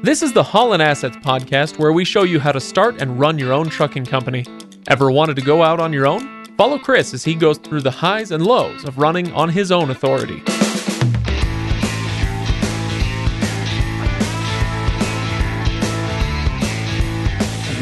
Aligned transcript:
This 0.00 0.22
is 0.22 0.32
the 0.32 0.44
Holland 0.44 0.80
Assets 0.80 1.16
podcast 1.16 1.80
where 1.80 1.92
we 1.92 2.04
show 2.04 2.22
you 2.22 2.38
how 2.38 2.52
to 2.52 2.60
start 2.60 3.02
and 3.02 3.18
run 3.18 3.36
your 3.36 3.52
own 3.52 3.68
trucking 3.68 4.06
company. 4.06 4.46
Ever 4.86 5.10
wanted 5.10 5.34
to 5.34 5.42
go 5.42 5.64
out 5.64 5.80
on 5.80 5.92
your 5.92 6.06
own? 6.06 6.44
Follow 6.56 6.78
Chris 6.78 7.12
as 7.14 7.24
he 7.24 7.34
goes 7.34 7.58
through 7.58 7.80
the 7.80 7.90
highs 7.90 8.30
and 8.30 8.46
lows 8.46 8.84
of 8.84 8.96
running 8.98 9.32
on 9.32 9.48
his 9.48 9.72
own 9.72 9.90
authority. 9.90 10.40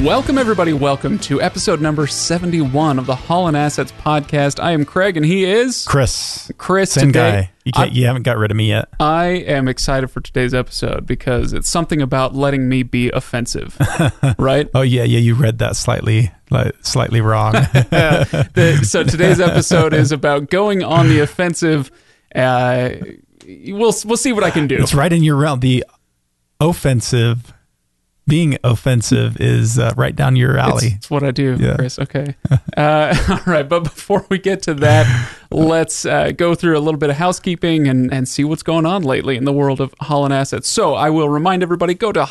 Welcome, 0.07 0.39
everybody. 0.39 0.73
Welcome 0.73 1.19
to 1.19 1.43
episode 1.43 1.81
number 1.81 2.07
71 2.07 3.01
of 3.01 3.07
the 3.07 3.17
Holland 3.17 3.57
Assets 3.57 3.91
podcast. 3.91 4.63
I 4.63 4.71
am 4.71 4.85
Craig, 4.85 5.17
and 5.17 5.27
he 5.27 5.45
is 5.45 5.85
Chris. 5.85 6.49
Chris. 6.59 6.93
Same 6.93 7.09
today, 7.09 7.31
guy. 7.31 7.51
You, 7.65 7.73
can't, 7.73 7.93
you 7.93 8.07
haven't 8.07 8.23
got 8.23 8.37
rid 8.37 8.53
of 8.53 8.57
me 8.57 8.69
yet. 8.69 8.89
I 9.01 9.25
am 9.25 9.67
excited 9.67 10.07
for 10.07 10.21
today's 10.21 10.55
episode 10.55 11.07
because 11.07 11.53
it's 11.53 11.69
something 11.69 12.01
about 12.01 12.37
letting 12.37 12.69
me 12.69 12.85
be 12.85 13.11
offensive, 13.11 13.77
right? 14.39 14.69
Oh 14.75 14.83
yeah, 14.83 15.03
yeah. 15.03 15.19
You 15.19 15.35
read 15.35 15.59
that 15.59 15.75
slightly, 15.75 16.31
like, 16.51 16.73
slightly 16.83 17.21
wrong. 17.21 17.55
The- 17.91 18.83
so 18.85 19.03
today's 19.03 19.41
episode 19.41 19.93
is 19.93 20.13
about 20.13 20.51
going 20.51 20.85
on 20.85 21.09
the 21.09 21.19
offensive. 21.19 21.91
Uh, 22.33 22.91
we'll 23.45 23.93
we'll 24.05 24.17
see 24.17 24.33
what 24.33 24.45
I 24.45 24.51
can 24.51 24.69
do. 24.69 24.77
it's 24.77 24.95
right 24.95 25.13
in 25.13 25.25
your 25.25 25.35
realm. 25.35 25.59
The 25.59 25.85
offensive, 26.61 27.53
being 28.29 28.59
offensive, 28.65 29.41
is 29.41 29.79
uh, 29.79 29.93
right 29.97 30.15
down 30.17 30.35
your 30.37 30.57
It's, 30.57 30.69
alley. 30.69 30.87
it's 30.97 31.09
what 31.09 31.23
I 31.23 31.31
do, 31.31 31.57
Yeah. 31.61 31.77
Chris. 31.77 31.99
Okay. 31.99 32.35
Uh, 32.77 33.15
all 33.31 33.41
right. 33.53 33.67
But 33.67 33.85
before 33.85 34.27
we 34.29 34.37
get 34.39 34.61
to 34.63 34.75
that, 34.75 35.07
let's 35.51 36.05
uh, 36.05 36.33
go 36.33 36.55
through 36.55 36.77
a 36.77 36.81
little 36.81 36.99
bit 36.99 37.09
of 37.09 37.17
housekeeping 37.17 37.89
and, 37.89 38.13
and 38.13 38.29
see 38.29 38.45
what's 38.45 38.63
going 38.63 38.85
on 38.85 39.03
lately 39.03 39.37
in 39.39 39.45
the 39.45 39.53
world 39.53 39.81
of 39.81 39.95
Holland 40.03 40.35
Assets. 40.35 40.69
So 40.69 40.95
I 40.95 41.09
will 41.09 41.31
remind 41.31 41.63
everybody 41.63 41.95
go 41.95 42.13
to 42.13 42.25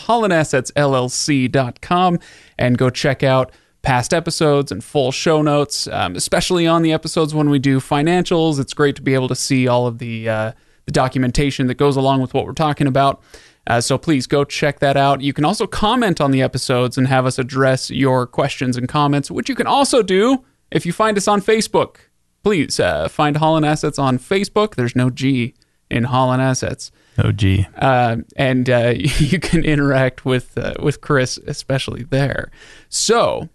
hollandassetsllc.com 0.95 2.19
and 2.57 2.77
go 2.77 2.89
check 2.89 3.23
out 3.23 3.51
past 3.81 4.13
episodes 4.13 4.71
and 4.71 4.83
full 4.83 5.11
show 5.11 5.41
notes, 5.41 5.87
um, 5.87 6.15
especially 6.15 6.65
on 6.67 6.81
the 6.81 6.91
episodes 6.91 7.33
when 7.35 7.49
we 7.49 7.59
do 7.59 7.79
financials. 7.79 8.59
It's 8.59 8.73
great 8.73 8.95
to 8.97 9.01
be 9.01 9.13
able 9.13 9.27
to 9.27 9.35
see 9.35 9.67
all 9.67 9.85
of 9.87 9.99
the, 9.99 10.27
uh, 10.29 10.51
the 10.85 10.91
documentation 10.91 11.67
that 11.67 11.75
goes 11.75 11.95
along 11.95 12.21
with 12.21 12.33
what 12.33 12.45
we're 12.45 12.53
talking 12.53 12.87
about. 12.87 13.21
Uh, 13.67 13.81
so 13.81 13.97
please 13.97 14.27
go 14.27 14.43
check 14.43 14.79
that 14.79 14.95
out. 14.97 15.21
You 15.21 15.33
can 15.33 15.43
also 15.45 15.65
comment 15.65 16.21
on 16.21 16.31
the 16.31 16.41
episodes 16.41 16.97
and 16.97 17.07
have 17.07 17.25
us 17.25 17.39
address 17.39 17.89
your 17.89 18.27
questions 18.27 18.77
and 18.77 18.87
comments, 18.87 19.31
which 19.31 19.49
you 19.49 19.55
can 19.55 19.67
also 19.67 20.03
do 20.03 20.43
if 20.71 20.85
you 20.85 20.93
find 20.93 21.17
us 21.17 21.27
on 21.27 21.41
Facebook. 21.41 21.95
Please 22.43 22.79
uh, 22.79 23.07
find 23.07 23.37
Holland 23.37 23.65
Assets 23.65 23.97
on 23.97 24.19
Facebook. 24.19 24.75
There's 24.75 24.95
no 24.95 25.09
G 25.09 25.55
in 25.89 26.05
Holland 26.05 26.41
Assets, 26.41 26.91
Oh 27.17 27.31
gee. 27.31 27.67
uh, 27.77 28.17
and 28.35 28.69
uh, 28.69 28.93
you 28.95 29.39
can 29.39 29.63
interact 29.65 30.25
with 30.25 30.57
uh, 30.57 30.73
with 30.81 31.01
Chris, 31.01 31.37
especially 31.47 32.03
there. 32.03 32.51
So, 32.89 33.49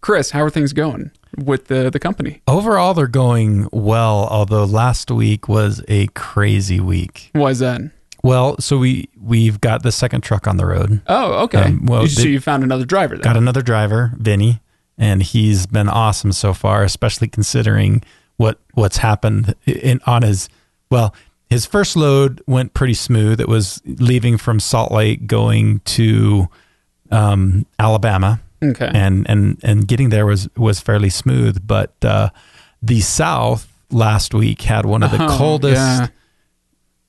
Chris, 0.00 0.30
how 0.30 0.42
are 0.42 0.50
things 0.50 0.72
going 0.72 1.10
with 1.36 1.66
the 1.66 1.90
the 1.90 1.98
company? 1.98 2.42
Overall, 2.46 2.94
they're 2.94 3.06
going 3.06 3.68
well. 3.72 4.28
Although 4.30 4.64
last 4.64 5.10
week 5.10 5.48
was 5.48 5.82
a 5.88 6.08
crazy 6.08 6.78
week. 6.80 7.30
Why 7.32 7.50
is 7.50 7.58
that? 7.60 7.80
Well, 8.24 8.56
so 8.58 8.78
we 8.78 9.08
we've 9.20 9.60
got 9.60 9.82
the 9.82 9.92
second 9.92 10.22
truck 10.22 10.46
on 10.48 10.56
the 10.56 10.64
road. 10.66 11.00
Oh, 11.06 11.44
okay. 11.44 11.62
Um, 11.64 11.84
well, 11.86 12.06
so 12.08 12.22
you 12.22 12.40
found 12.40 12.64
another 12.64 12.84
driver 12.86 13.14
then? 13.16 13.22
Got 13.22 13.36
another 13.36 13.60
driver, 13.62 14.12
Vinny, 14.16 14.60
and 14.98 15.22
he's 15.22 15.66
been 15.66 15.88
awesome 15.90 16.32
so 16.32 16.54
far, 16.54 16.82
especially 16.84 17.28
considering 17.28 18.02
what 18.38 18.58
what's 18.72 18.96
happened 18.96 19.54
in 19.66 20.00
on 20.06 20.22
his 20.22 20.48
well, 20.90 21.14
his 21.50 21.66
first 21.66 21.96
load 21.96 22.42
went 22.46 22.72
pretty 22.72 22.94
smooth. 22.94 23.40
It 23.40 23.48
was 23.48 23.82
leaving 23.84 24.38
from 24.38 24.58
Salt 24.58 24.90
Lake 24.90 25.26
going 25.26 25.80
to 25.80 26.48
um, 27.10 27.66
Alabama, 27.78 28.40
Okay. 28.62 28.90
and 28.92 29.28
and 29.28 29.58
and 29.62 29.86
getting 29.86 30.08
there 30.08 30.24
was 30.24 30.48
was 30.56 30.80
fairly 30.80 31.10
smooth. 31.10 31.66
But 31.66 31.92
uh, 32.02 32.30
the 32.82 33.00
South 33.02 33.70
last 33.90 34.32
week 34.34 34.62
had 34.62 34.86
one 34.86 35.02
of 35.02 35.10
the 35.10 35.22
Oh, 35.22 35.36
coldest 35.38 35.76
yeah. 35.76 36.06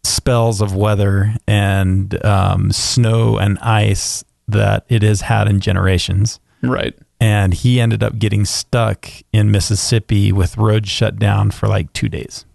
Spells 0.05 0.61
of 0.61 0.75
weather 0.75 1.35
and 1.47 2.23
um, 2.25 2.71
snow 2.71 3.37
and 3.37 3.57
ice 3.59 4.23
that 4.47 4.85
it 4.89 5.01
has 5.01 5.21
had 5.21 5.47
in 5.47 5.59
generations 5.59 6.39
Right. 6.61 6.95
and 7.19 7.53
he 7.53 7.79
ended 7.79 8.03
up 8.03 8.17
getting 8.17 8.45
stuck 8.45 9.09
in 9.33 9.51
Mississippi 9.51 10.31
with 10.31 10.57
roads 10.57 10.89
shut 10.89 11.17
down 11.17 11.51
for 11.51 11.67
like 11.67 11.91
two 11.93 12.09
days 12.09 12.45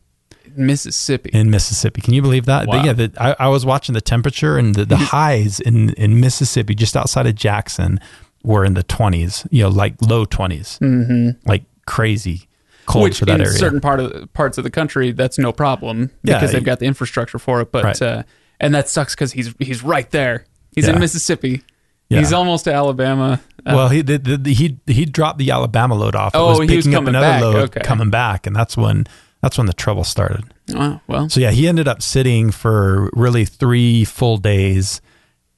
Mississippi. 0.57 1.31
in 1.33 1.51
Mississippi. 1.51 2.01
Can 2.01 2.15
you 2.15 2.23
believe 2.23 2.47
that? 2.47 2.67
Wow. 2.67 2.85
Yeah, 2.85 2.93
the, 2.93 3.13
I, 3.19 3.37
I 3.39 3.49
was 3.49 3.65
watching 3.65 3.95
the 3.95 4.01
temperature 4.01 4.57
and 4.57 4.75
the, 4.75 4.85
the 4.85 4.97
highs 5.15 5.61
in, 5.61 5.91
in 5.95 6.21
Mississippi, 6.21 6.75
just 6.75 6.97
outside 6.97 7.27
of 7.27 7.35
Jackson, 7.35 8.01
were 8.43 8.65
in 8.65 8.75
the 8.75 8.85
20s, 8.85 9.47
you 9.51 9.63
know, 9.63 9.69
like 9.69 9.95
low 10.03 10.25
20s, 10.27 10.79
mm-hmm. 10.79 11.49
like 11.49 11.63
crazy 11.87 12.49
cold 12.91 13.05
which 13.05 13.19
for 13.21 13.25
that 13.27 13.41
in 13.41 13.47
area. 13.47 13.59
certain 13.59 13.81
part 13.81 14.01
of 14.01 14.33
parts 14.33 14.59
of 14.59 14.65
the 14.65 14.71
country 14.71 15.13
that's 15.13 15.39
no 15.39 15.53
problem 15.53 16.11
Yeah, 16.23 16.35
because 16.35 16.53
they've 16.53 16.65
got 16.65 16.79
the 16.81 16.87
infrastructure 16.87 17.39
for 17.39 17.61
it 17.61 17.71
but 17.73 17.85
Right. 17.85 18.03
uh, 18.03 18.23
and 18.59 18.75
that 18.75 18.89
sucks 18.89 19.15
because 19.15 19.33
he's 19.33 19.55
he's 19.59 19.83
right 19.83 20.11
there 20.11 20.45
he's 20.75 20.87
Yeah. 20.87 20.95
in 20.95 21.01
mississippi 21.01 21.63
Yeah. 22.09 22.19
he's 22.19 22.33
almost 22.33 22.65
to 22.65 22.73
alabama 22.75 23.41
Uh, 23.67 23.73
well, 23.77 23.89
he 23.89 24.01
the, 24.03 24.19
the, 24.19 24.53
he 24.55 24.79
he 24.87 25.05
dropped 25.05 25.39
the 25.39 25.51
Alabama 25.51 25.95
load 25.95 26.15
off. 26.15 26.33
Oh, 26.35 26.59
was 26.59 26.69
he 26.71 26.77
was 26.77 26.87
picking 26.87 26.95
up 26.95 27.05
coming 27.05 27.15
another 27.15 27.27
back. 27.29 27.43
load 27.43 27.57
Okay. 27.65 27.81
coming 27.83 28.09
back, 28.11 28.47
and 28.47 28.57
that's 28.57 28.75
when 28.77 29.07
that's 29.43 29.59
when 29.59 29.67
the 29.67 29.75
trouble 29.75 30.03
started. 30.05 30.45
oh, 30.75 30.99
well 31.07 31.29
So 31.29 31.41
yeah, 31.41 31.51
he 31.51 31.69
ended 31.69 31.87
up 31.87 32.01
sitting 32.01 32.51
for 32.53 33.11
really 33.13 33.45
three 33.45 34.05
full 34.07 34.39
days, 34.39 35.03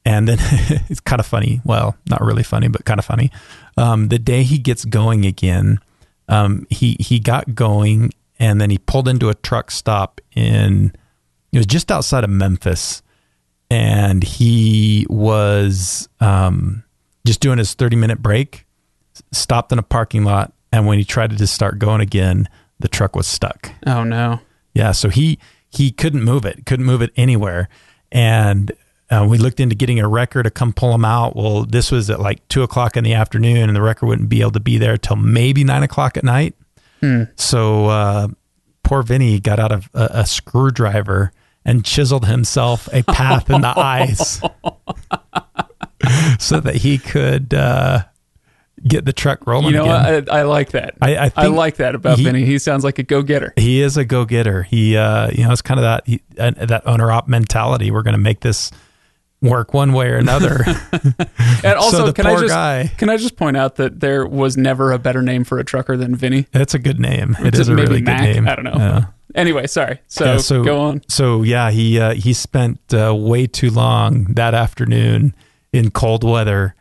and 0.05 0.27
then 0.27 0.37
it's 0.89 0.99
kind 0.99 1.21
of 1.21 1.25
funny. 1.25 1.61
Well, 1.63 1.95
not 2.09 2.19
really 2.21 2.43
funny, 2.43 2.67
but 2.67 2.83
kind 2.83 2.99
of 2.99 3.05
funny. 3.05 3.31
Um, 3.77 4.09
the 4.09 4.19
day 4.19 4.43
he 4.43 4.57
gets 4.57 4.83
going 4.85 5.25
again, 5.25 5.79
um, 6.27 6.65
he 6.69 6.97
he 6.99 7.19
got 7.19 7.55
going, 7.55 8.11
and 8.39 8.59
then 8.59 8.69
he 8.69 8.77
pulled 8.77 9.07
into 9.07 9.29
a 9.29 9.35
truck 9.35 9.71
stop 9.71 10.21
in 10.35 10.93
it 11.51 11.57
was 11.57 11.67
just 11.67 11.91
outside 11.91 12.23
of 12.23 12.29
Memphis, 12.29 13.03
and 13.69 14.23
he 14.23 15.05
was 15.09 16.09
um, 16.19 16.83
just 17.25 17.39
doing 17.41 17.57
his 17.57 17.73
thirty 17.73 17.95
minute 17.95 18.21
break, 18.21 18.65
stopped 19.31 19.71
in 19.71 19.79
a 19.79 19.83
parking 19.83 20.23
lot, 20.23 20.53
and 20.71 20.87
when 20.87 20.97
he 20.97 21.03
tried 21.05 21.29
to 21.29 21.35
just 21.35 21.53
start 21.53 21.77
going 21.79 22.01
again, 22.01 22.49
the 22.79 22.87
truck 22.87 23.15
was 23.15 23.27
stuck. 23.27 23.71
oh 23.85 24.03
no. 24.03 24.39
Yeah, 24.73 24.91
so 24.91 25.09
he 25.09 25.37
he 25.69 25.91
couldn't 25.91 26.23
move 26.23 26.45
it, 26.45 26.65
couldn't 26.65 26.85
move 26.85 27.01
it 27.01 27.11
anywhere, 27.15 27.69
and 28.11 28.71
uh, 29.09 29.25
we 29.29 29.37
looked 29.37 29.59
into 29.59 29.75
getting 29.75 29.99
a 29.99 30.07
wrecker 30.07 30.43
to 30.43 30.49
come 30.49 30.73
pull 30.73 30.91
them 30.91 31.05
out. 31.05 31.35
Well, 31.35 31.65
this 31.65 31.91
was 31.91 32.09
at 32.09 32.19
like 32.19 32.45
two 32.47 32.63
o'clock 32.63 32.97
in 32.97 33.03
the 33.03 33.13
afternoon, 33.13 33.69
and 33.69 33.75
the 33.75 33.81
wrecker 33.81 34.05
wouldn't 34.05 34.29
be 34.29 34.41
able 34.41 34.51
to 34.51 34.59
be 34.59 34.77
there 34.77 34.97
till 34.97 35.17
maybe 35.17 35.63
nine 35.63 35.83
o'clock 35.83 36.17
at 36.17 36.23
night. 36.23 36.55
So 37.35 37.87
uh, 37.87 38.27
poor 38.83 39.03
Vinny 39.03 39.41
got 39.41 39.59
out 39.59 39.73
of 39.73 39.89
a, 39.93 40.09
a 40.21 40.25
screwdriver 40.25 41.33
and 41.65 41.83
chiseled 41.83 42.27
himself 42.27 42.87
a 42.93 43.03
path 43.03 43.49
in 43.49 43.59
the 43.59 43.67
ice 43.77 44.39
so 46.39 46.59
that 46.59 46.75
he 46.75 46.97
could 46.97 47.53
uh, 47.53 48.03
get 48.87 49.05
the 49.05 49.13
truck 49.13 49.45
rolling 49.47 49.73
you 49.73 49.79
know. 49.79 49.85
I, 49.85 50.23
I 50.39 50.41
like 50.43 50.71
that 50.71 50.95
I- 51.01 51.17
I 51.17 51.29
think 51.29 51.55
like 51.55 51.77
that 51.77 51.95
about 51.95 52.17
he- 52.17 52.25
Vinny. 52.25 52.45
he 52.45 52.59
sounds 52.59 52.83
like 52.83 52.99
a 52.99 53.03
go-getter 53.03 53.53
He 53.57 53.81
is 53.81 53.97
a 53.97 54.05
go 54.05 54.25
getter. 54.25 54.63
He, 54.63 54.97
uh, 54.97 55.29
you 55.31 55.43
know, 55.45 55.51
it's 55.51 55.61
kind 55.61 55.79
of 55.79 55.83
that 55.83 56.07
he, 56.07 56.21
uh, 56.37 56.51
that 56.65 56.85
owner 56.87 57.11
op 57.11 57.27
mentality. 57.27 57.91
We're 57.91 58.03
going 58.03 58.15
to 58.15 58.17
make 58.17 58.41
this 58.41 58.71
work 59.43 59.73
one 59.73 59.93
way 59.93 60.07
or 60.09 60.15
another. 60.15 60.63
and 61.63 61.75
also 61.77 62.07
the 62.07 62.13
can 62.13 62.25
i 62.25 62.33
just 62.35 62.47
guy- 62.47 62.91
can 62.97 63.09
i 63.09 63.17
just 63.17 63.35
point 63.35 63.55
out 63.57 63.75
that 63.75 63.99
there 63.99 64.25
was 64.25 64.57
never 64.57 64.91
a 64.91 64.97
better 64.97 65.21
name 65.21 65.43
for 65.43 65.59
a 65.59 65.63
trucker 65.63 65.95
than 65.97 66.15
Vinny 66.15 66.47
That's 66.51 66.73
a 66.73 66.79
good 66.79 66.99
name. 66.99 67.35
It 67.39 67.53
Is 67.53 67.61
is 67.61 67.67
a 67.69 67.75
really 67.75 68.01
Mac? 68.01 68.19
good 68.21 68.33
name. 68.35 68.47
I 68.47 68.55
don't 68.55 68.65
know. 68.65 68.75
Yeah. 68.77 69.05
anyway 69.35 69.67
sorry 69.67 69.99
so, 70.07 70.25
Yeah, 70.25 70.37
so 70.37 70.63
go 70.63 70.79
on 70.81 71.01
So 71.07 71.43
yeah, 71.43 71.69
he 71.71 71.99
uh, 71.99 72.13
he 72.13 72.33
spent 72.33 72.79
uh, 72.93 73.13
way 73.15 73.45
too 73.47 73.69
long 73.69 74.25
that 74.33 74.53
afternoon 74.53 75.35
in 75.71 75.91
cold 75.91 76.23
weather. 76.23 76.75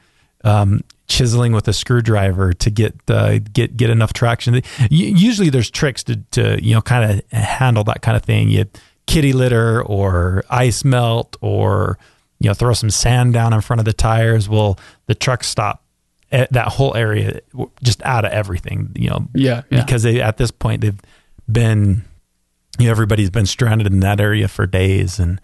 Um, 0.44 0.80
chiseling 1.08 1.52
with 1.52 1.68
a 1.68 1.72
screwdriver 1.74 2.52
to 2.54 2.70
get 2.70 2.94
uh, 3.08 3.38
get 3.52 3.76
get 3.76 3.90
enough 3.90 4.12
traction. 4.12 4.60
Usually, 4.90 5.50
there's 5.50 5.70
tricks 5.70 6.02
to 6.04 6.16
to 6.32 6.62
you 6.64 6.74
know 6.74 6.80
kind 6.80 7.10
of 7.10 7.30
handle 7.38 7.84
that 7.84 8.02
kind 8.02 8.16
of 8.16 8.22
thing. 8.24 8.48
You 8.48 8.64
kitty 9.06 9.32
litter 9.32 9.82
or 9.82 10.42
ice 10.50 10.84
melt 10.84 11.36
or 11.40 11.98
you 12.42 12.50
know 12.50 12.54
throw 12.54 12.72
some 12.72 12.90
sand 12.90 13.32
down 13.32 13.52
in 13.52 13.60
front 13.60 13.80
of 13.80 13.84
the 13.84 13.92
tires. 13.92 14.48
will 14.48 14.78
the 15.06 15.14
truck 15.14 15.44
stop 15.44 15.84
that 16.30 16.68
whole 16.68 16.96
area 16.96 17.40
just 17.82 18.02
out 18.02 18.24
of 18.24 18.32
everything. 18.32 18.90
You 18.96 19.10
know, 19.10 19.28
yeah 19.34 19.62
yeah 19.70 19.84
because 19.84 20.02
they 20.02 20.20
at 20.20 20.36
this 20.36 20.50
point 20.50 20.80
they've 20.80 21.00
been 21.50 22.04
you 22.78 22.86
know 22.86 22.90
everybody's 22.90 23.30
been 23.30 23.46
stranded 23.46 23.86
in 23.86 24.00
that 24.00 24.20
area 24.20 24.48
for 24.48 24.66
days 24.66 25.18
and 25.18 25.40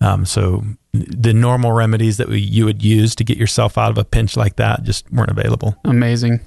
um, 0.00 0.26
so 0.26 0.64
the 0.92 1.32
normal 1.32 1.72
remedies 1.72 2.16
that 2.16 2.28
we, 2.28 2.40
you 2.40 2.64
would 2.64 2.82
use 2.82 3.14
to 3.14 3.24
get 3.24 3.38
yourself 3.38 3.78
out 3.78 3.90
of 3.90 3.98
a 3.98 4.04
pinch 4.04 4.36
like 4.36 4.56
that 4.56 4.82
just 4.82 5.10
weren't 5.12 5.30
available 5.30 5.76
Amazing. 5.84 6.40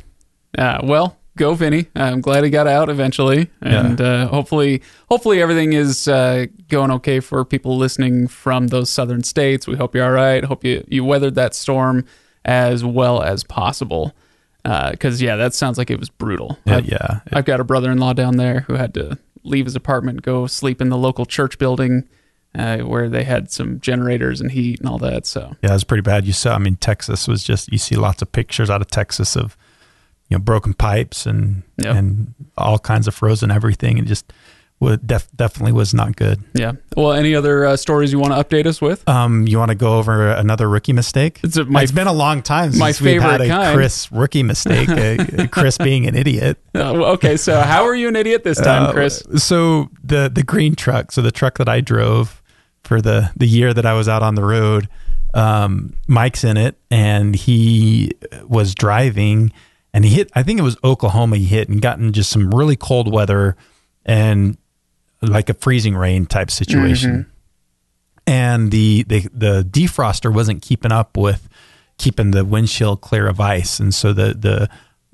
Uh, 0.57 0.79
well, 0.83 1.17
go 1.37 1.53
Vinny. 1.53 1.87
I'm 1.95 2.19
glad 2.19 2.43
he 2.43 2.49
got 2.49 2.67
out 2.67 2.89
eventually, 2.89 3.49
and 3.61 4.01
uh, 4.01 4.27
hopefully, 4.27 4.81
hopefully 5.09 5.41
everything 5.41 5.71
is 5.73 6.07
uh, 6.07 6.47
going 6.67 6.91
okay 6.91 7.21
for 7.21 7.45
people 7.45 7.77
listening 7.77 8.27
from 8.27 8.67
those 8.67 8.89
southern 8.89 9.23
states. 9.23 9.67
We 9.67 9.77
hope 9.77 9.95
you're 9.95 10.03
all 10.03 10.11
right. 10.11 10.43
Hope 10.43 10.65
you 10.65 10.83
you 10.89 11.05
weathered 11.05 11.35
that 11.35 11.55
storm 11.55 12.05
as 12.43 12.83
well 12.83 13.21
as 13.21 13.43
possible. 13.43 14.13
Because 14.63 15.21
yeah, 15.21 15.37
that 15.37 15.53
sounds 15.53 15.77
like 15.77 15.89
it 15.89 15.99
was 15.99 16.09
brutal. 16.09 16.59
Yeah, 16.65 16.77
I've, 16.77 16.85
yeah. 16.85 17.19
I've 17.31 17.45
got 17.45 17.61
a 17.61 17.63
brother-in-law 17.63 18.13
down 18.13 18.35
there 18.35 18.61
who 18.61 18.73
had 18.73 18.93
to 18.95 19.17
leave 19.43 19.63
his 19.63 19.77
apartment, 19.77 20.23
go 20.23 20.45
sleep 20.47 20.81
in 20.81 20.89
the 20.89 20.97
local 20.97 21.25
church 21.25 21.57
building. 21.57 22.03
Uh, 22.55 22.79
where 22.79 23.07
they 23.07 23.23
had 23.23 23.51
some 23.51 23.79
generators 23.79 24.41
and 24.41 24.51
heat 24.51 24.79
and 24.79 24.89
all 24.89 24.97
that. 24.97 25.27
So 25.27 25.55
Yeah, 25.61 25.69
it 25.69 25.73
was 25.73 25.83
pretty 25.83 26.01
bad. 26.01 26.25
You 26.25 26.33
saw, 26.33 26.55
I 26.55 26.57
mean, 26.57 26.75
Texas 26.77 27.27
was 27.27 27.43
just, 27.43 27.71
you 27.71 27.77
see 27.77 27.95
lots 27.95 28.23
of 28.23 28.31
pictures 28.31 28.67
out 28.67 28.81
of 28.81 28.87
Texas 28.87 29.35
of, 29.35 29.55
you 30.29 30.37
know, 30.37 30.43
broken 30.43 30.73
pipes 30.73 31.25
and, 31.25 31.63
Yep. 31.77 31.95
and 31.95 32.33
all 32.57 32.79
kinds 32.79 33.07
of 33.07 33.15
frozen 33.15 33.51
everything. 33.51 33.97
And 33.99 34.07
just 34.07 34.31
would 34.79 35.07
def- 35.07 35.27
definitely 35.35 35.71
was 35.71 35.91
not 35.93 36.15
good. 36.15 36.39
yeah. 36.53 36.73
Well, 36.95 37.11
any 37.13 37.33
other 37.33 37.65
uh, 37.65 37.77
stories 37.77 38.11
you 38.11 38.19
want 38.19 38.33
to 38.33 38.43
update 38.43 38.67
us 38.67 38.79
with? 38.79 39.07
Um, 39.09 39.47
you 39.47 39.57
want 39.57 39.69
to 39.69 39.75
go 39.75 39.97
over 39.97 40.29
another 40.29 40.69
rookie 40.69 40.93
mistake? 40.93 41.39
It's 41.43 41.57
a- 41.57 41.65
my- 41.65 41.81
it's 41.81 41.91
been 41.91 42.05
a 42.05 42.13
long 42.13 42.43
time 42.43 42.71
since 42.73 42.79
my 42.79 42.87
we've 42.89 43.19
had 43.21 43.39
favorite 43.39 43.41
a 43.45 43.47
kind. 43.49 43.75
Chris 43.75 44.11
rookie 44.11 44.43
mistake. 44.43 44.87
uh, 44.89 45.47
Chris 45.51 45.79
being 45.79 46.05
an 46.05 46.15
idiot. 46.15 46.57
Uh, 46.75 46.93
well, 46.93 47.05
okay, 47.05 47.37
so 47.37 47.59
how 47.61 47.85
are 47.85 47.95
you 47.95 48.07
an 48.07 48.15
idiot 48.15 48.43
this 48.43 48.59
time, 48.61 48.83
Uh, 48.83 48.91
Chris? 48.91 49.23
So 49.37 49.89
the 50.03 50.29
the 50.31 50.43
green 50.43 50.75
truck, 50.75 51.11
so 51.11 51.23
the 51.23 51.31
truck 51.31 51.57
that 51.57 51.67
I 51.69 51.81
drove 51.81 52.43
for 52.83 53.01
the 53.01 53.31
the 53.35 53.47
year 53.47 53.73
that 53.73 53.85
I 53.87 53.93
was 53.93 54.07
out 54.07 54.21
on 54.21 54.35
the 54.35 54.43
road, 54.43 54.87
um, 55.33 55.93
Mike's 56.07 56.43
in 56.43 56.55
it, 56.55 56.77
and 56.91 57.35
he 57.35 58.11
was 58.47 58.75
driving, 58.75 59.51
and 59.93 60.05
he 60.05 60.11
hit. 60.11 60.31
I 60.35 60.43
think 60.43 60.59
it 60.59 60.63
was 60.63 60.77
Oklahoma. 60.83 61.37
He 61.37 61.45
hit 61.45 61.69
and 61.69 61.81
gotten 61.81 62.13
just 62.13 62.29
some 62.29 62.51
really 62.51 62.75
cold 62.75 63.11
weather, 63.11 63.55
and 64.05 64.57
like 65.21 65.49
a 65.49 65.53
freezing 65.53 65.95
rain 65.95 66.25
type 66.25 66.51
situation. 66.51 67.31
And 68.25 68.71
the, 68.71 69.03
the 69.03 69.29
the 69.33 69.67
defroster 69.69 70.33
wasn't 70.33 70.61
keeping 70.61 70.91
up 70.91 71.15
with 71.15 71.47
keeping 71.97 72.31
the 72.31 72.45
windshield 72.45 73.01
clear 73.01 73.27
of 73.27 73.39
ice, 73.39 73.79
and 73.79 73.93
so 73.93 74.13
the 74.13 74.33
the 74.33 74.69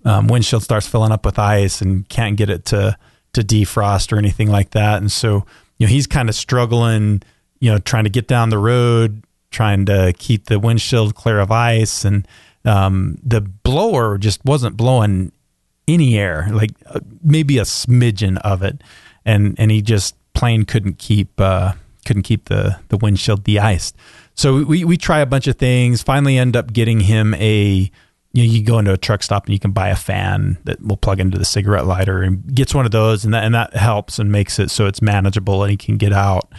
um, 0.09 0.27
windshield 0.27 0.63
starts 0.63 0.87
filling 0.87 1.11
up 1.11 1.25
with 1.25 1.39
ice 1.39 1.81
and 1.81 2.07
can't 2.09 2.35
get 2.35 2.49
it 2.49 2.65
to 2.65 2.97
to 3.33 3.41
defrost 3.41 4.11
or 4.11 4.17
anything 4.17 4.49
like 4.49 4.71
that. 4.71 4.97
And 4.97 5.11
so 5.11 5.45
you 5.77 5.85
know 5.85 5.91
he's 5.91 6.07
kind 6.07 6.27
of 6.27 6.35
struggling, 6.35 7.21
you 7.59 7.71
know, 7.71 7.77
trying 7.77 8.03
to 8.05 8.09
get 8.09 8.27
down 8.27 8.49
the 8.49 8.57
road, 8.57 9.23
trying 9.51 9.85
to 9.85 10.13
keep 10.17 10.45
the 10.45 10.59
windshield 10.59 11.15
clear 11.15 11.39
of 11.39 11.51
ice, 11.51 12.03
and 12.03 12.27
um, 12.65 13.17
the 13.23 13.41
blower 13.41 14.17
just 14.17 14.43
wasn't 14.45 14.77
blowing 14.77 15.31
any 15.87 16.17
air, 16.17 16.47
like 16.51 16.71
uh, 16.85 16.99
maybe 17.23 17.57
a 17.57 17.63
smidgen 17.63 18.37
of 18.37 18.63
it, 18.63 18.81
and 19.25 19.55
and 19.57 19.71
he 19.71 19.81
just 19.81 20.15
plain 20.33 20.65
couldn't 20.65 20.97
keep 20.97 21.39
uh, 21.39 21.73
couldn't 22.05 22.23
keep 22.23 22.45
the 22.45 22.79
the 22.89 22.97
windshield 22.97 23.43
de-iced. 23.43 23.95
So 24.35 24.63
we 24.63 24.83
we 24.83 24.97
try 24.97 25.19
a 25.19 25.25
bunch 25.25 25.47
of 25.47 25.57
things. 25.57 26.01
Finally, 26.01 26.37
end 26.37 26.55
up 26.55 26.73
getting 26.73 27.01
him 27.01 27.33
a. 27.35 27.91
You 28.35 28.47
know, 28.47 28.51
you 28.51 28.63
go 28.63 28.79
into 28.79 28.91
a 28.91 28.97
truck 28.97 29.21
stop 29.21 29.45
and 29.45 29.53
you 29.53 29.59
can 29.59 29.73
buy 29.73 29.89
a 29.89 29.95
fan 29.95 30.57
that 30.63 30.81
will 30.81 30.97
plug 30.97 31.19
into 31.19 31.37
the 31.37 31.45
cigarette 31.45 31.85
lighter 31.85 32.23
and 32.23 32.55
gets 32.55 32.73
one 32.73 32.83
of 32.83 32.91
those 32.91 33.23
and 33.23 33.31
that 33.35 33.43
and 33.43 33.53
that 33.53 33.75
helps 33.75 34.17
and 34.17 34.31
makes 34.31 34.57
it 34.57 34.71
so 34.71 34.87
it's 34.87 35.03
manageable 35.03 35.61
and 35.61 35.69
he 35.69 35.77
can 35.77 35.97
get 35.97 36.11
out. 36.11 36.51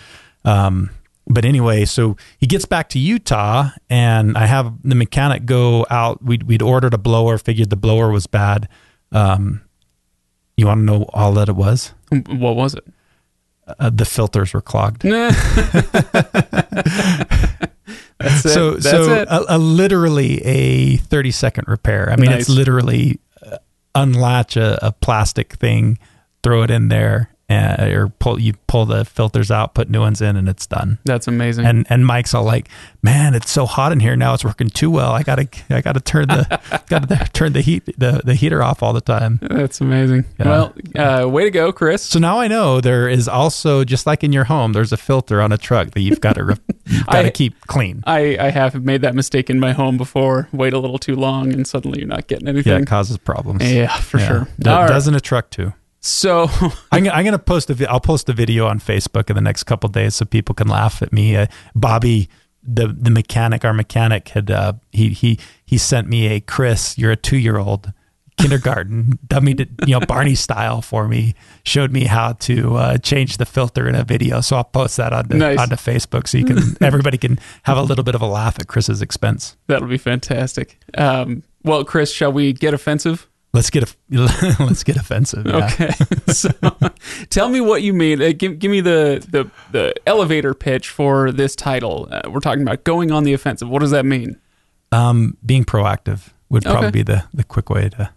Um, 0.44 0.90
but 1.26 1.44
anyway, 1.44 1.84
so 1.84 2.16
he 2.38 2.46
gets 2.46 2.64
back 2.64 2.88
to 2.90 2.98
Utah, 2.98 3.70
and 3.88 4.36
I 4.36 4.46
have 4.46 4.72
the 4.82 4.94
mechanic 4.94 5.46
go 5.46 5.86
out. 5.90 6.22
We'd, 6.22 6.42
we'd 6.44 6.62
ordered 6.62 6.94
a 6.94 6.98
blower, 6.98 7.38
figured 7.38 7.70
the 7.70 7.76
blower 7.76 8.10
was 8.10 8.26
bad. 8.26 8.68
Um, 9.12 9.62
you 10.56 10.66
want 10.66 10.80
to 10.80 10.84
know 10.84 11.06
all 11.14 11.32
that 11.34 11.48
it 11.48 11.56
was? 11.56 11.92
What 12.10 12.56
was 12.56 12.74
it? 12.74 12.84
Uh, 13.66 13.90
the 13.90 14.04
filters 14.04 14.52
were 14.52 14.60
clogged. 14.60 15.02
That's 18.18 18.44
it. 18.44 18.50
So, 18.50 18.78
so. 18.78 19.24
A, 19.28 19.44
a 19.48 19.58
literally 19.58 20.42
a 20.44 20.96
thirty 20.98 21.30
second 21.30 21.66
repair. 21.68 22.10
I 22.10 22.16
mean, 22.16 22.30
Nice. 22.30 22.42
it's 22.42 22.48
literally 22.50 23.20
uh, 23.44 23.58
unlatch 23.94 24.56
a, 24.56 24.78
a 24.86 24.92
plastic 24.92 25.54
thing, 25.54 25.98
throw 26.42 26.62
it 26.62 26.70
in 26.70 26.88
there, 26.88 27.30
uh, 27.50 27.76
or 27.92 28.08
pull 28.18 28.40
you 28.40 28.54
pull 28.66 28.86
the 28.86 29.04
filters 29.04 29.50
out, 29.50 29.74
put 29.74 29.90
new 29.90 30.00
ones 30.00 30.22
in, 30.22 30.34
and 30.36 30.48
it's 30.48 30.66
done. 30.66 30.98
that's 31.04 31.28
amazing. 31.28 31.66
and 31.66 31.86
and 31.90 32.06
Mike's 32.06 32.32
all 32.32 32.44
like, 32.44 32.68
"Man, 33.02 33.34
it's 33.34 33.50
so 33.50 33.66
hot 33.66 33.92
in 33.92 34.00
here 34.00 34.16
now. 34.16 34.32
It's 34.34 34.44
working 34.44 34.70
too 34.70 34.90
well. 34.90 35.12
I 35.12 35.22
gotta 35.22 35.46
I 35.70 35.80
gotta 35.82 36.00
turn 36.00 36.28
the 36.28 36.82
gotta 36.88 37.28
turn 37.34 37.52
the 37.52 37.60
heat 37.60 37.84
the, 37.98 38.22
the 38.24 38.34
heater 38.34 38.62
off 38.62 38.82
all 38.82 38.92
the 38.94 39.00
time." 39.02 39.38
that's 39.42 39.80
amazing. 39.82 40.24
Yeah. 40.38 40.48
Well, 40.48 40.74
uh, 40.96 41.28
way 41.28 41.44
to 41.44 41.50
go, 41.50 41.70
Chris. 41.72 42.02
So 42.02 42.18
now 42.18 42.40
I 42.40 42.48
know 42.48 42.80
there 42.80 43.08
is 43.08 43.28
also 43.28 43.84
just 43.84 44.06
like 44.06 44.24
in 44.24 44.32
your 44.32 44.44
home, 44.44 44.72
there's 44.72 44.92
a 44.92 44.96
filter 44.96 45.42
on 45.42 45.52
a 45.52 45.58
truck 45.58 45.90
that 45.90 46.00
you've 46.00 46.20
got 46.22 46.36
to 46.36 46.44
re- 46.44 46.56
you've 46.86 47.06
got 47.06 47.22
to 47.22 47.30
keep 47.30 47.60
clean. 47.66 48.02
I, 48.06 48.38
I 48.40 48.50
have 48.50 48.82
made 48.84 49.02
that 49.02 49.14
mistake 49.14 49.50
in 49.50 49.60
my 49.60 49.72
home 49.72 49.96
before. 49.98 50.48
Wait 50.52 50.72
a 50.72 50.78
little 50.78 50.98
too 50.98 51.14
long, 51.14 51.52
and 51.52 51.66
suddenly 51.66 51.98
you're 52.00 52.08
not 52.08 52.26
getting 52.26 52.46
Yeah, 52.46 52.52
anything. 52.54 52.82
it 52.82 52.86
causes 52.86 53.18
problems. 53.18 53.70
Yeah, 53.70 53.88
for 53.98 54.18
Yeah. 54.18 54.26
sure. 54.28 54.48
Do- 54.58 54.70
All 54.70 54.80
right. 54.80 54.88
Doesn't 54.88 55.14
a 55.14 55.20
truck 55.20 55.50
too? 55.50 55.74
So, 56.04 56.50
I'm, 56.92 57.08
I'm 57.08 57.24
gonna 57.24 57.38
post 57.38 57.70
a 57.70 57.90
I'll 57.90 57.98
post 57.98 58.28
a 58.28 58.34
video 58.34 58.66
on 58.66 58.78
Facebook 58.78 59.30
in 59.30 59.36
the 59.36 59.42
next 59.42 59.64
couple 59.64 59.88
days 59.88 60.14
so 60.14 60.26
people 60.26 60.54
can 60.54 60.68
laugh 60.68 61.00
at 61.00 61.14
me. 61.14 61.34
Uh, 61.34 61.46
Bobby, 61.74 62.28
the 62.62 62.88
the 62.88 63.10
mechanic, 63.10 63.64
our 63.64 63.72
mechanic 63.72 64.28
had 64.28 64.50
uh, 64.50 64.74
he 64.92 65.08
he 65.10 65.38
he 65.64 65.78
sent 65.78 66.06
me 66.06 66.26
a 66.26 66.40
Chris, 66.40 66.98
you're 66.98 67.12
a 67.12 67.16
two 67.16 67.38
year 67.38 67.56
old 67.56 67.90
kindergarten 68.36 69.18
dummy, 69.26 69.54
to, 69.54 69.66
you 69.86 69.98
know 69.98 70.00
Barney 70.06 70.34
style 70.34 70.82
for 70.82 71.08
me. 71.08 71.34
Showed 71.64 71.90
me 71.90 72.04
how 72.04 72.32
to 72.34 72.76
uh, 72.76 72.98
change 72.98 73.38
the 73.38 73.46
filter 73.46 73.88
in 73.88 73.94
a 73.94 74.04
video, 74.04 74.42
so 74.42 74.56
I'll 74.56 74.64
post 74.64 74.98
that 74.98 75.14
onto 75.14 75.38
Nice. 75.38 75.58
onto 75.58 75.76
Facebook 75.76 76.28
so 76.28 76.36
you 76.36 76.44
can 76.44 76.76
everybody 76.82 77.16
can 77.16 77.38
have 77.62 77.78
a 77.78 77.82
little 77.82 78.04
bit 78.04 78.14
of 78.14 78.20
a 78.20 78.26
laugh 78.26 78.58
at 78.60 78.66
Chris's 78.66 79.00
expense. 79.00 79.56
that'll 79.68 79.88
be 79.88 79.96
fantastic. 79.96 80.78
Um, 80.98 81.44
well, 81.62 81.82
Chris, 81.82 82.12
shall 82.12 82.30
we 82.30 82.52
get 82.52 82.74
offensive? 82.74 83.26
Let's 83.54 83.70
get 83.70 83.84
a, 83.88 83.94
let's 84.58 84.82
get 84.82 84.96
offensive. 84.96 85.46
Yeah. 85.46 85.64
Okay. 85.72 85.90
so, 86.32 86.50
tell 87.30 87.48
me 87.48 87.60
what 87.60 87.82
you 87.82 87.94
mean. 87.94 88.20
Uh, 88.20 88.32
give, 88.36 88.58
give 88.58 88.70
me 88.70 88.80
the, 88.80 89.24
the, 89.30 89.48
the 89.70 89.94
elevator 90.08 90.54
pitch 90.54 90.88
for 90.88 91.30
this 91.30 91.54
title. 91.54 92.08
Uh, 92.10 92.22
we're 92.28 92.40
talking 92.40 92.62
about 92.62 92.82
going 92.82 93.12
on 93.12 93.22
the 93.22 93.32
offensive. 93.32 93.68
What 93.68 93.78
does 93.78 93.92
that 93.92 94.04
mean? 94.04 94.40
Um, 94.90 95.36
being 95.46 95.64
proactive 95.64 96.32
would 96.50 96.64
probably 96.64 96.88
Okay. 96.88 96.90
be 96.90 97.02
the, 97.04 97.24
the 97.32 97.44
quick 97.44 97.70
way 97.70 97.88
to 97.90 98.10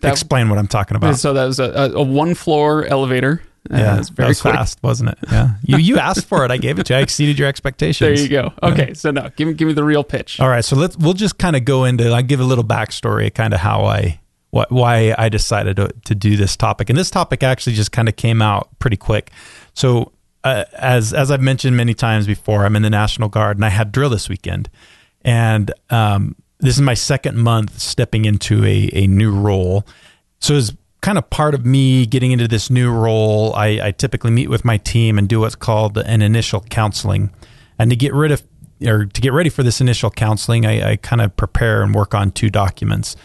That- 0.00 0.12
explain 0.12 0.48
what 0.48 0.58
I'm 0.60 0.68
talking 0.68 0.96
about. 0.96 1.16
So 1.16 1.32
that 1.32 1.44
was 1.46 1.58
a, 1.58 1.64
a, 1.72 1.90
a 1.94 2.02
one 2.02 2.34
floor 2.34 2.84
elevator. 2.86 3.42
Uh, 3.70 3.76
yeah, 3.76 3.96
that 3.96 4.10
very 4.10 4.28
was 4.28 4.40
fast, 4.40 4.80
wasn't 4.82 5.10
it? 5.10 5.18
Yeah, 5.30 5.50
you 5.62 5.76
you 5.76 5.98
asked 5.98 6.26
for 6.26 6.44
it. 6.44 6.50
I 6.50 6.56
gave 6.56 6.78
it 6.78 6.86
to 6.86 6.94
you. 6.94 7.00
I 7.00 7.02
exceeded 7.02 7.38
your 7.38 7.48
expectations. 7.48 7.98
There 8.18 8.24
you 8.24 8.28
go. 8.30 8.52
Okay. 8.62 8.94
So 8.94 9.10
no, 9.10 9.28
give 9.36 9.48
me, 9.48 9.54
give 9.54 9.68
me 9.68 9.74
the 9.74 9.84
real 9.84 10.04
pitch. 10.04 10.40
All 10.40 10.48
right, 10.48 10.64
so 10.64 10.74
let's 10.76 10.96
we'll 10.96 11.12
just 11.12 11.36
kind 11.36 11.54
of 11.56 11.64
go 11.66 11.84
into. 11.84 12.10
I 12.14 12.22
give 12.22 12.40
a 12.40 12.44
little 12.44 12.64
backstory, 12.64 13.34
kind 13.34 13.52
of 13.52 13.60
how 13.60 13.84
I 13.84 14.20
why 14.50 15.14
I 15.18 15.28
decided 15.28 15.76
to, 15.76 15.88
to 16.04 16.14
do 16.14 16.36
this 16.36 16.56
topic, 16.56 16.88
and 16.88 16.98
this 16.98 17.10
topic 17.10 17.42
actually 17.42 17.76
just 17.76 17.92
kind 17.92 18.08
of 18.08 18.16
came 18.16 18.40
out 18.40 18.68
pretty 18.78 18.96
quick. 18.96 19.30
So 19.74 20.12
uh, 20.44 20.64
as 20.72 21.12
as 21.12 21.30
I've 21.30 21.42
mentioned 21.42 21.76
many 21.76 21.94
times 21.94 22.26
before, 22.26 22.64
I'm 22.64 22.76
in 22.76 22.82
the 22.82 22.90
National 22.90 23.28
Guard, 23.28 23.58
and 23.58 23.64
I 23.64 23.68
had 23.68 23.92
drill 23.92 24.10
this 24.10 24.28
weekend, 24.28 24.70
and 25.22 25.70
um, 25.90 26.34
this 26.60 26.76
is 26.76 26.80
my 26.80 26.94
second 26.94 27.36
month 27.36 27.78
stepping 27.78 28.24
into 28.24 28.64
a 28.64 28.90
a 28.92 29.06
new 29.06 29.30
role. 29.30 29.86
So 30.40 30.54
it's 30.54 30.72
kind 31.00 31.18
of 31.18 31.28
part 31.30 31.54
of 31.54 31.66
me 31.66 32.06
getting 32.06 32.32
into 32.32 32.48
this 32.48 32.70
new 32.70 32.90
role. 32.90 33.54
I, 33.54 33.80
I 33.82 33.90
typically 33.92 34.30
meet 34.30 34.48
with 34.48 34.64
my 34.64 34.78
team 34.78 35.18
and 35.18 35.28
do 35.28 35.40
what's 35.40 35.54
called 35.54 35.98
an 35.98 36.22
initial 36.22 36.60
counseling, 36.62 37.30
and 37.78 37.90
to 37.90 37.96
get 37.96 38.14
rid 38.14 38.32
of 38.32 38.42
or 38.86 39.06
to 39.06 39.20
get 39.20 39.32
ready 39.32 39.50
for 39.50 39.62
this 39.62 39.80
initial 39.80 40.10
counseling, 40.10 40.64
I, 40.64 40.92
I 40.92 40.96
kind 40.96 41.20
of 41.20 41.36
prepare 41.36 41.82
and 41.82 41.94
work 41.94 42.14
on 42.14 42.30
two 42.30 42.48
documents. 42.48 43.16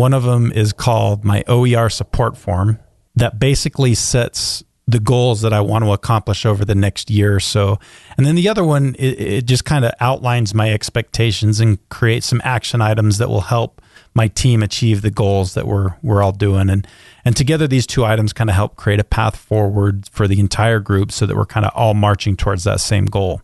One 0.00 0.14
of 0.14 0.22
them 0.22 0.50
is 0.50 0.72
called 0.72 1.26
my 1.26 1.44
OER 1.46 1.90
support 1.90 2.34
form 2.34 2.78
that 3.16 3.38
basically 3.38 3.94
sets 3.94 4.64
the 4.86 4.98
goals 4.98 5.42
that 5.42 5.52
I 5.52 5.60
want 5.60 5.84
to 5.84 5.92
accomplish 5.92 6.46
over 6.46 6.64
the 6.64 6.74
next 6.74 7.10
year 7.10 7.36
or 7.36 7.40
so. 7.40 7.78
And 8.16 8.24
then 8.24 8.34
the 8.34 8.48
other 8.48 8.64
one, 8.64 8.96
it, 8.98 9.20
it 9.20 9.44
just 9.44 9.66
kind 9.66 9.84
of 9.84 9.92
outlines 10.00 10.54
my 10.54 10.72
expectations 10.72 11.60
and 11.60 11.86
creates 11.90 12.26
some 12.26 12.40
action 12.44 12.80
items 12.80 13.18
that 13.18 13.28
will 13.28 13.42
help 13.42 13.82
my 14.14 14.28
team 14.28 14.62
achieve 14.62 15.02
the 15.02 15.10
goals 15.10 15.52
that 15.52 15.66
we're 15.66 15.94
we're 16.02 16.22
all 16.22 16.32
doing. 16.32 16.70
And 16.70 16.88
and 17.22 17.36
together 17.36 17.68
these 17.68 17.86
two 17.86 18.06
items 18.06 18.32
kind 18.32 18.48
of 18.48 18.56
help 18.56 18.76
create 18.76 19.00
a 19.00 19.04
path 19.04 19.36
forward 19.36 20.08
for 20.10 20.26
the 20.26 20.40
entire 20.40 20.80
group 20.80 21.12
so 21.12 21.26
that 21.26 21.36
we're 21.36 21.44
kind 21.44 21.66
of 21.66 21.72
all 21.74 21.92
marching 21.92 22.38
towards 22.38 22.64
that 22.64 22.80
same 22.80 23.04
goal. 23.04 23.42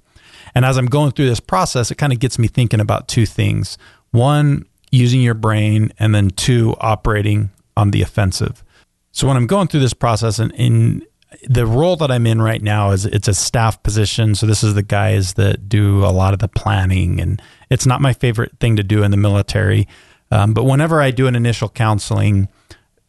And 0.54 0.64
as 0.64 0.78
I'm 0.78 0.86
going 0.86 1.10
through 1.10 1.28
this 1.28 1.38
process, 1.38 1.90
it 1.90 1.96
kind 1.96 2.14
of 2.14 2.18
gets 2.18 2.38
me 2.38 2.48
thinking 2.48 2.80
about 2.80 3.08
two 3.08 3.26
things. 3.26 3.76
One, 4.10 4.64
using 4.90 5.20
your 5.20 5.34
brain, 5.34 5.92
and 5.98 6.14
then 6.14 6.30
two, 6.30 6.74
operating 6.80 7.50
on 7.76 7.90
the 7.90 8.02
offensive. 8.02 8.64
So 9.12 9.26
when 9.26 9.36
I'm 9.36 9.46
going 9.46 9.68
through 9.68 9.80
this 9.80 9.94
process 9.94 10.38
and 10.38 10.52
in 10.52 11.06
the 11.48 11.66
role 11.66 11.96
that 11.96 12.10
I'm 12.10 12.26
in 12.26 12.40
right 12.40 12.62
now 12.62 12.92
is 12.92 13.04
it's 13.04 13.28
a 13.28 13.34
staff 13.34 13.82
position. 13.82 14.34
So 14.34 14.46
this 14.46 14.62
is 14.62 14.74
the 14.74 14.82
guys 14.82 15.34
that 15.34 15.68
do 15.68 16.04
a 16.04 16.08
lot 16.08 16.32
of 16.32 16.38
the 16.38 16.48
planning 16.48 17.20
and 17.20 17.42
it's 17.68 17.84
not 17.84 18.00
my 18.00 18.12
favorite 18.12 18.52
thing 18.58 18.76
to 18.76 18.82
do 18.82 19.02
in 19.02 19.10
the 19.10 19.16
military. 19.16 19.86
Um, 20.30 20.54
but 20.54 20.64
whenever 20.64 21.00
I 21.00 21.10
do 21.10 21.26
an 21.26 21.36
initial 21.36 21.68
counseling, 21.68 22.48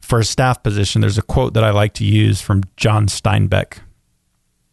for 0.08 0.20
a 0.20 0.26
staff 0.26 0.64
position, 0.64 1.02
there's 1.02 1.18
a 1.18 1.22
quote 1.22 1.54
that 1.54 1.66
I 1.66 1.72
like 1.72 1.94
to 1.96 2.06
use 2.06 2.40
from 2.40 2.64
John 2.78 3.08
Steinbeck. 3.08 3.80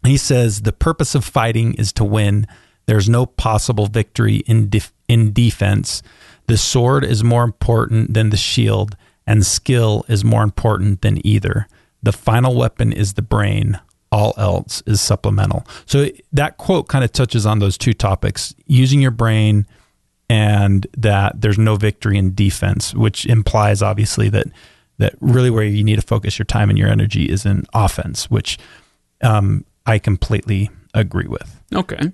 He 0.04 0.16
says, 0.16 0.62
The 0.62 0.73
purpose 0.73 1.16
of 1.16 1.25
fighting 1.25 1.75
is 1.75 1.92
to 1.94 2.04
win. 2.04 2.46
There's 2.87 3.08
no 3.08 3.26
possible 3.26 3.87
victory 3.87 4.37
in, 4.46 4.68
def- 4.68 4.92
in 5.08 5.32
defense. 5.32 6.04
The 6.46 6.56
sword 6.56 7.04
is 7.04 7.24
more 7.24 7.44
important 7.44 8.14
than 8.14 8.30
the 8.30 8.36
shield, 8.36 8.96
and 9.26 9.44
skill 9.44 10.04
is 10.08 10.24
more 10.24 10.42
important 10.42 11.02
than 11.02 11.24
either. 11.26 11.66
The 12.02 12.12
final 12.12 12.54
weapon 12.54 12.92
is 12.92 13.14
the 13.14 13.22
brain. 13.22 13.80
All 14.12 14.34
else 14.36 14.82
is 14.86 15.00
supplemental. 15.00 15.66
So 15.86 16.08
that 16.32 16.56
quote 16.58 16.88
kind 16.88 17.04
of 17.04 17.10
touches 17.12 17.46
on 17.46 17.58
those 17.58 17.76
two 17.76 17.94
topics 17.94 18.54
using 18.66 19.00
your 19.00 19.10
brain 19.10 19.66
and 20.28 20.86
that 20.96 21.40
there's 21.40 21.58
no 21.58 21.76
victory 21.76 22.16
in 22.16 22.34
defense, 22.34 22.94
which 22.94 23.26
implies 23.26 23.82
obviously 23.82 24.28
that 24.30 24.46
that 24.98 25.14
really 25.20 25.50
where 25.50 25.64
you 25.64 25.82
need 25.82 25.96
to 25.96 26.02
focus 26.02 26.38
your 26.38 26.46
time 26.46 26.70
and 26.70 26.78
your 26.78 26.88
energy 26.88 27.24
is 27.28 27.44
in 27.44 27.64
offense, 27.74 28.30
which 28.30 28.58
um, 29.22 29.64
I 29.86 29.98
completely 29.98 30.70
agree 30.94 31.26
with. 31.26 31.60
Okay. 31.74 32.12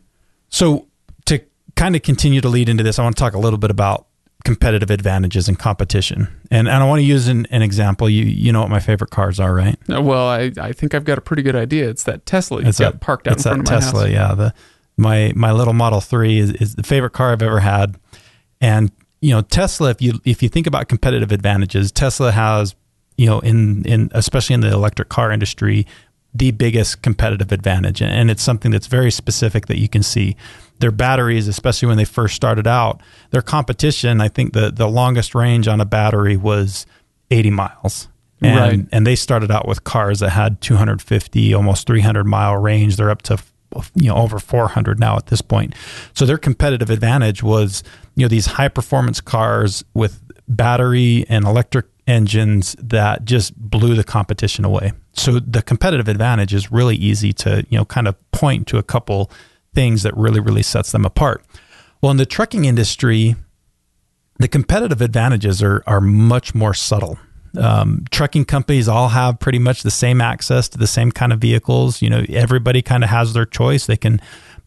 So 0.49 0.87
to 1.27 1.43
kind 1.77 1.95
of 1.95 2.03
continue 2.03 2.41
to 2.41 2.49
lead 2.49 2.69
into 2.69 2.83
this, 2.83 2.99
I 2.99 3.03
want 3.03 3.17
to 3.17 3.21
talk 3.21 3.35
a 3.35 3.39
little 3.39 3.59
bit 3.59 3.71
about 3.71 4.07
competitive 4.45 4.91
advantages 4.91 5.49
and 5.49 5.59
competition. 5.59 6.29
And, 6.51 6.69
and 6.69 6.83
I 6.83 6.87
want 6.87 7.01
to 7.01 7.05
use 7.05 7.29
an, 7.29 7.47
an 7.51 7.63
example. 7.63 8.09
You 8.09 8.25
you 8.25 8.53
know 8.53 8.61
what 8.61 8.71
my 8.71 8.81
favorite 8.81 9.11
cars 9.11 9.39
are, 9.41 9.55
right? 9.55 9.79
Uh, 9.93 10.01
Well, 10.03 10.29
I, 10.29 10.51
I 10.61 10.73
think 10.73 10.95
I've 10.95 11.05
got 11.05 11.19
a 11.19 11.21
pretty 11.21 11.43
good 11.43 11.57
idea. 11.57 11.89
It's 11.89 12.05
that 12.05 12.27
Tesla 12.27 12.63
you've 12.63 12.77
got 12.79 13.01
parked 13.01 13.29
out 13.29 13.37
in 13.37 13.43
front 13.43 13.61
of 13.61 13.67
my 13.67 13.71
Tesla, 13.79 14.01
house. 14.03 14.11
yeah. 14.11 14.35
The 14.35 14.55
my 14.97 15.33
my 15.37 15.53
little 15.53 15.75
Model 15.75 16.01
Three 16.01 16.39
is, 16.39 16.53
is 16.53 16.75
the 16.75 16.83
favorite 16.83 17.13
car 17.13 17.33
I've 17.33 17.43
ever 17.43 17.61
had, 17.61 17.97
and 18.61 18.91
you 19.21 19.31
know 19.35 19.43
Tesla. 19.43 19.91
If 19.91 20.03
you 20.03 20.21
if 20.25 20.43
you 20.43 20.49
think 20.49 20.67
about 20.67 20.89
competitive 20.89 21.33
advantages, 21.33 21.91
Tesla 21.93 22.33
has 22.33 22.75
you 23.17 23.27
know 23.27 23.41
in 23.41 23.85
in 23.85 24.11
especially 24.13 24.55
in 24.55 24.61
the 24.61 24.73
electric 24.73 25.09
car 25.09 25.31
industry 25.33 25.87
the 26.35 26.53
biggest 26.53 27.03
competitive 27.03 27.51
advantage, 27.53 28.01
and, 28.01 28.31
it's 28.31 28.43
something 28.43 28.71
that's 28.71 28.87
very 28.87 29.11
specific 29.11 29.67
that 29.67 29.79
you 29.79 29.89
can 29.89 30.03
see. 30.03 30.37
Their 30.79 30.93
batteries, 30.93 31.49
especially 31.49 31.89
when 31.89 31.97
they 31.97 32.05
first 32.05 32.35
started 32.37 32.67
out, 32.67 33.03
their 33.31 33.43
competition. 33.43 34.21
I 34.21 34.29
think 34.29 34.53
the 34.53 34.71
the 34.71 34.89
longest 34.89 35.35
range 35.35 35.67
on 35.69 35.81
a 35.81 35.85
battery 35.85 36.37
was 36.37 36.87
eighty 37.31 37.51
miles. 37.51 38.09
And, 38.43 38.57
Right. 38.57 38.87
and 38.91 39.07
they 39.07 39.17
started 39.17 39.51
out 39.51 39.69
with 39.69 39.85
cars 39.85 40.21
that 40.21 40.31
had 40.31 40.63
250 40.63 41.53
almost 41.53 41.87
300 41.87 42.25
mile 42.25 42.57
range 42.57 42.97
they're 42.97 43.11
up 43.11 43.21
to 43.23 43.37
you 43.97 44.09
know 44.09 44.17
over 44.17 44.39
400 44.39 44.99
now 44.99 45.17
at 45.17 45.27
this 45.27 45.43
point 45.43 45.75
so 46.15 46.25
their 46.25 46.39
competitive 46.39 46.89
advantage 46.89 47.43
was 47.43 47.83
you 48.17 48.25
know 48.25 48.29
these 48.29 48.47
high 48.47 48.69
performance 48.69 49.21
cars 49.21 49.85
with 49.93 50.23
battery 50.49 51.27
and 51.29 51.45
electric 51.45 51.85
engines 52.07 52.75
that 52.79 53.27
just 53.27 53.55
blew 53.57 53.95
the 53.95 54.05
competition 54.05 54.65
away 54.65 54.93
so 55.13 55.41
the 55.41 55.63
competitive 55.63 56.09
advantage 56.09 56.55
is 56.55 56.71
really 56.71 56.97
easy 56.97 57.33
to 57.33 57.65
you 57.69 57.79
know 57.79 57.85
kind 57.85 58.09
of 58.09 58.17
point 58.33 58.67
to 58.67 58.79
a 58.79 58.83
couple 58.83 59.31
things 59.75 60.03
that 60.03 60.17
really 60.17 60.41
really 60.41 60.63
sets 60.63 60.93
them 60.93 61.05
apart 61.05 61.45
well 62.03 62.11
in 62.11 62.17
the 62.17 62.27
trucking 62.27 62.65
industry 62.65 63.37
the 64.41 64.49
competitive 64.49 65.03
advantages 65.03 65.63
are 65.63 65.85
are 65.87 66.01
much 66.01 66.55
more 66.55 66.75
subtle. 66.75 67.19
Um, 67.59 68.05
trucking 68.11 68.47
companies 68.47 68.89
all 68.89 69.09
have 69.09 69.39
pretty 69.39 69.59
much 69.59 69.83
the 69.83 69.91
same 69.91 70.21
access 70.21 70.69
to 70.71 70.79
the 70.79 70.87
same 70.87 71.13
kind 71.13 71.33
of 71.33 71.41
vehicles. 71.41 72.01
You 72.01 72.09
know, 72.09 72.25
everybody 72.31 72.81
kind 72.81 73.05
of 73.05 73.11
has 73.11 73.35
their 73.35 73.45
choice. 73.45 73.87
They 73.87 73.99
can 73.99 74.21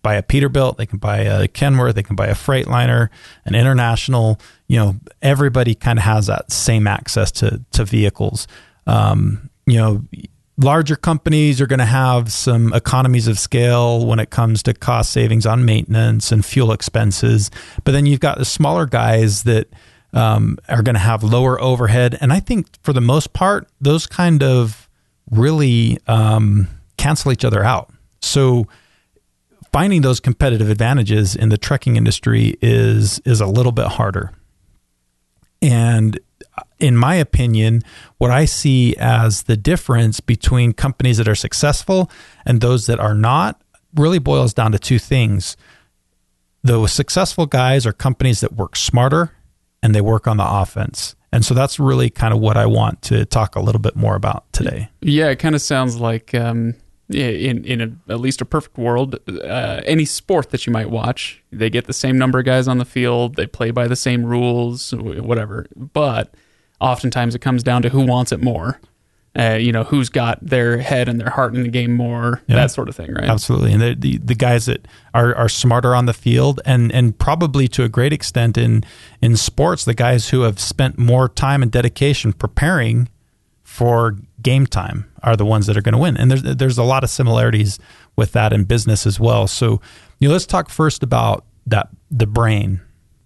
buy 0.04 0.16
a 0.16 0.22
Peterbilt, 0.22 0.78
they 0.78 0.86
can 0.86 1.00
buy 1.00 1.20
a 1.20 1.48
Kenworth, 1.48 1.96
they 1.96 2.04
can 2.04 2.16
buy 2.16 2.28
a 2.28 2.36
Freightliner, 2.36 3.10
an 3.46 3.56
International. 3.56 4.40
You 4.68 4.78
know, 4.78 4.96
everybody 5.24 5.74
kind 5.74 5.98
of 5.98 6.06
has 6.06 6.28
that 6.28 6.52
same 6.52 6.86
access 6.86 7.32
to 7.32 7.64
to 7.72 7.84
vehicles. 7.84 8.48
Um, 8.86 9.50
you 9.66 9.78
know, 9.78 10.04
larger 10.58 10.96
companies 10.96 11.60
are 11.60 11.68
going 11.68 11.80
to 11.80 11.86
have 11.86 12.32
some 12.32 12.74
economies 12.74 13.28
of 13.28 13.40
scale 13.40 14.06
when 14.06 14.20
it 14.20 14.30
comes 14.30 14.62
to 14.64 14.74
cost 14.74 15.12
savings 15.12 15.46
on 15.46 15.66
maintenance 15.66 16.32
and 16.32 16.46
fuel 16.46 16.72
expenses. 16.72 17.50
But 17.84 17.92
then 17.94 18.06
you've 18.06 18.20
got 18.20 18.38
the 18.38 18.46
smaller 18.46 18.86
guys 18.86 19.44
that 19.44 19.68
um, 20.14 20.58
are 20.70 20.84
going 20.84 20.96
to 20.96 21.00
have 21.00 21.24
lower 21.24 21.60
overhead. 21.60 22.18
And 22.22 22.32
I 22.32 22.40
think 22.40 22.68
for 22.84 22.94
the 22.94 23.02
most 23.02 23.34
part, 23.34 23.68
those 23.82 24.06
kind 24.06 24.44
of 24.44 24.88
really 25.32 25.98
um, 26.08 26.68
cancel 26.98 27.32
each 27.32 27.44
other 27.44 27.64
out. 27.64 27.92
So 28.22 28.68
finding 29.72 30.04
those 30.04 30.20
competitive 30.20 30.70
advantages 30.70 31.36
in 31.36 31.50
the 31.50 31.58
trucking 31.58 31.96
industry 31.96 32.56
is 32.62 33.20
is 33.26 33.42
a 33.42 33.48
little 33.48 33.72
bit 33.72 33.88
harder. 33.88 34.32
And 35.62 36.20
in 36.84 36.98
my 36.98 37.16
opinion, 37.16 37.82
what 38.18 38.30
I 38.30 38.44
see 38.44 38.94
as 38.98 39.44
the 39.44 39.56
difference 39.56 40.20
between 40.20 40.74
companies 40.74 41.18
that 41.18 41.30
are 41.30 41.36
successful 41.36 42.12
and 42.46 42.60
those 42.60 42.88
that 42.88 43.00
are 43.00 43.16
not 43.16 43.62
really 43.96 44.20
boils 44.20 44.54
down 44.54 44.74
to 44.74 44.80
two 44.80 45.00
things. 45.00 45.56
The 46.62 46.86
successful 46.88 47.46
guys 47.46 47.86
are 47.86 47.94
companies 47.94 48.42
that 48.42 48.52
work 48.52 48.76
smarter 48.76 49.32
and 49.82 49.96
they 49.96 50.02
work 50.02 50.28
on 50.28 50.36
the 50.36 50.46
offense. 50.46 51.16
And 51.32 51.46
so 51.46 51.54
that's 51.54 51.80
really 51.80 52.10
kind 52.10 52.34
of 52.34 52.42
what 52.42 52.58
I 52.58 52.66
want 52.66 53.02
to 53.04 53.24
talk 53.24 53.56
a 53.56 53.62
little 53.62 53.82
bit 53.82 53.96
more 53.96 54.16
about 54.16 54.52
today. 54.52 54.90
Yeah, 55.00 55.30
it 55.30 55.40
kind 55.40 55.56
of 55.56 55.62
sounds 55.62 55.96
like 55.96 56.36
um, 56.36 56.76
in 57.10 57.64
in 57.64 57.80
a, 57.82 58.12
at 58.12 58.20
least 58.20 58.42
a 58.42 58.46
perfect 58.46 58.78
world, 58.78 59.18
uh, 59.30 59.82
any 59.86 60.04
sport 60.04 60.50
that 60.50 60.68
you 60.68 60.74
might 60.74 60.90
watch, 60.90 61.42
they 61.50 61.70
get 61.70 61.86
the 61.86 61.94
same 61.94 62.18
number 62.18 62.40
of 62.40 62.46
guys 62.46 62.68
on 62.68 62.78
the 62.78 62.86
field, 62.86 63.36
they 63.36 63.48
play 63.48 63.72
by 63.72 63.88
the 63.88 63.96
same 63.96 64.26
rules, 64.26 64.94
whatever. 64.94 65.66
But 65.76 66.34
oftentimes 66.82 67.36
it 67.36 67.40
comes 67.40 67.64
down 67.64 67.82
to 67.84 67.90
who 67.90 68.02
wants 68.06 68.32
it 68.32 68.42
more. 68.42 68.80
Uh, 69.36 69.56
you 69.60 69.72
know, 69.72 69.84
who's 69.84 70.10
got 70.10 70.38
their 70.46 70.78
head 70.78 71.10
and 71.10 71.20
their 71.20 71.32
heart 71.32 71.56
in 71.56 71.64
the 71.64 71.68
game 71.70 71.96
more, 71.96 72.44
Yeah. 72.48 72.58
that 72.58 72.70
sort 72.70 72.88
of 72.88 72.96
thing, 72.96 73.12
right? 73.16 73.24
Absolutely. 73.24 73.74
And 73.74 73.82
the, 73.82 73.96
the, 73.96 74.18
the 74.20 74.36
guys 74.36 74.68
that 74.68 74.88
are, 75.16 75.34
are 75.36 75.50
smarter 75.50 75.96
on 75.96 76.06
the 76.06 76.14
field 76.14 76.62
and, 76.66 76.92
and 76.92 77.18
probably 77.18 77.68
to 77.70 77.84
a 77.84 77.90
great 77.90 78.14
extent 78.14 78.60
in, 78.60 78.84
in 79.24 79.36
sports, 79.36 79.86
the 79.86 79.96
guys 79.96 80.30
who 80.30 80.42
have 80.42 80.60
spent 80.60 81.00
more 81.00 81.28
time 81.28 81.64
and 81.64 81.72
dedication 81.72 82.32
preparing 82.32 83.10
for 83.64 84.18
game 84.44 84.68
time 84.68 85.10
are 85.24 85.36
the 85.36 85.46
ones 85.46 85.66
that 85.66 85.76
are 85.76 85.82
going 85.82 85.94
to 85.94 85.98
win. 85.98 86.16
And 86.16 86.30
there's, 86.30 86.44
there's 86.44 86.78
a 86.78 86.84
lot 86.84 87.04
of 87.04 87.10
similarities 87.10 87.80
with 88.16 88.34
that 88.34 88.54
in 88.54 88.66
business 88.66 89.08
as 89.08 89.20
well. 89.20 89.48
So, 89.48 89.82
you 90.20 90.28
know, 90.28 90.34
let's 90.34 90.46
talk 90.46 90.70
first 90.70 91.02
about 91.02 91.44
that, 91.66 91.90
the 92.12 92.28
brain. 92.28 92.82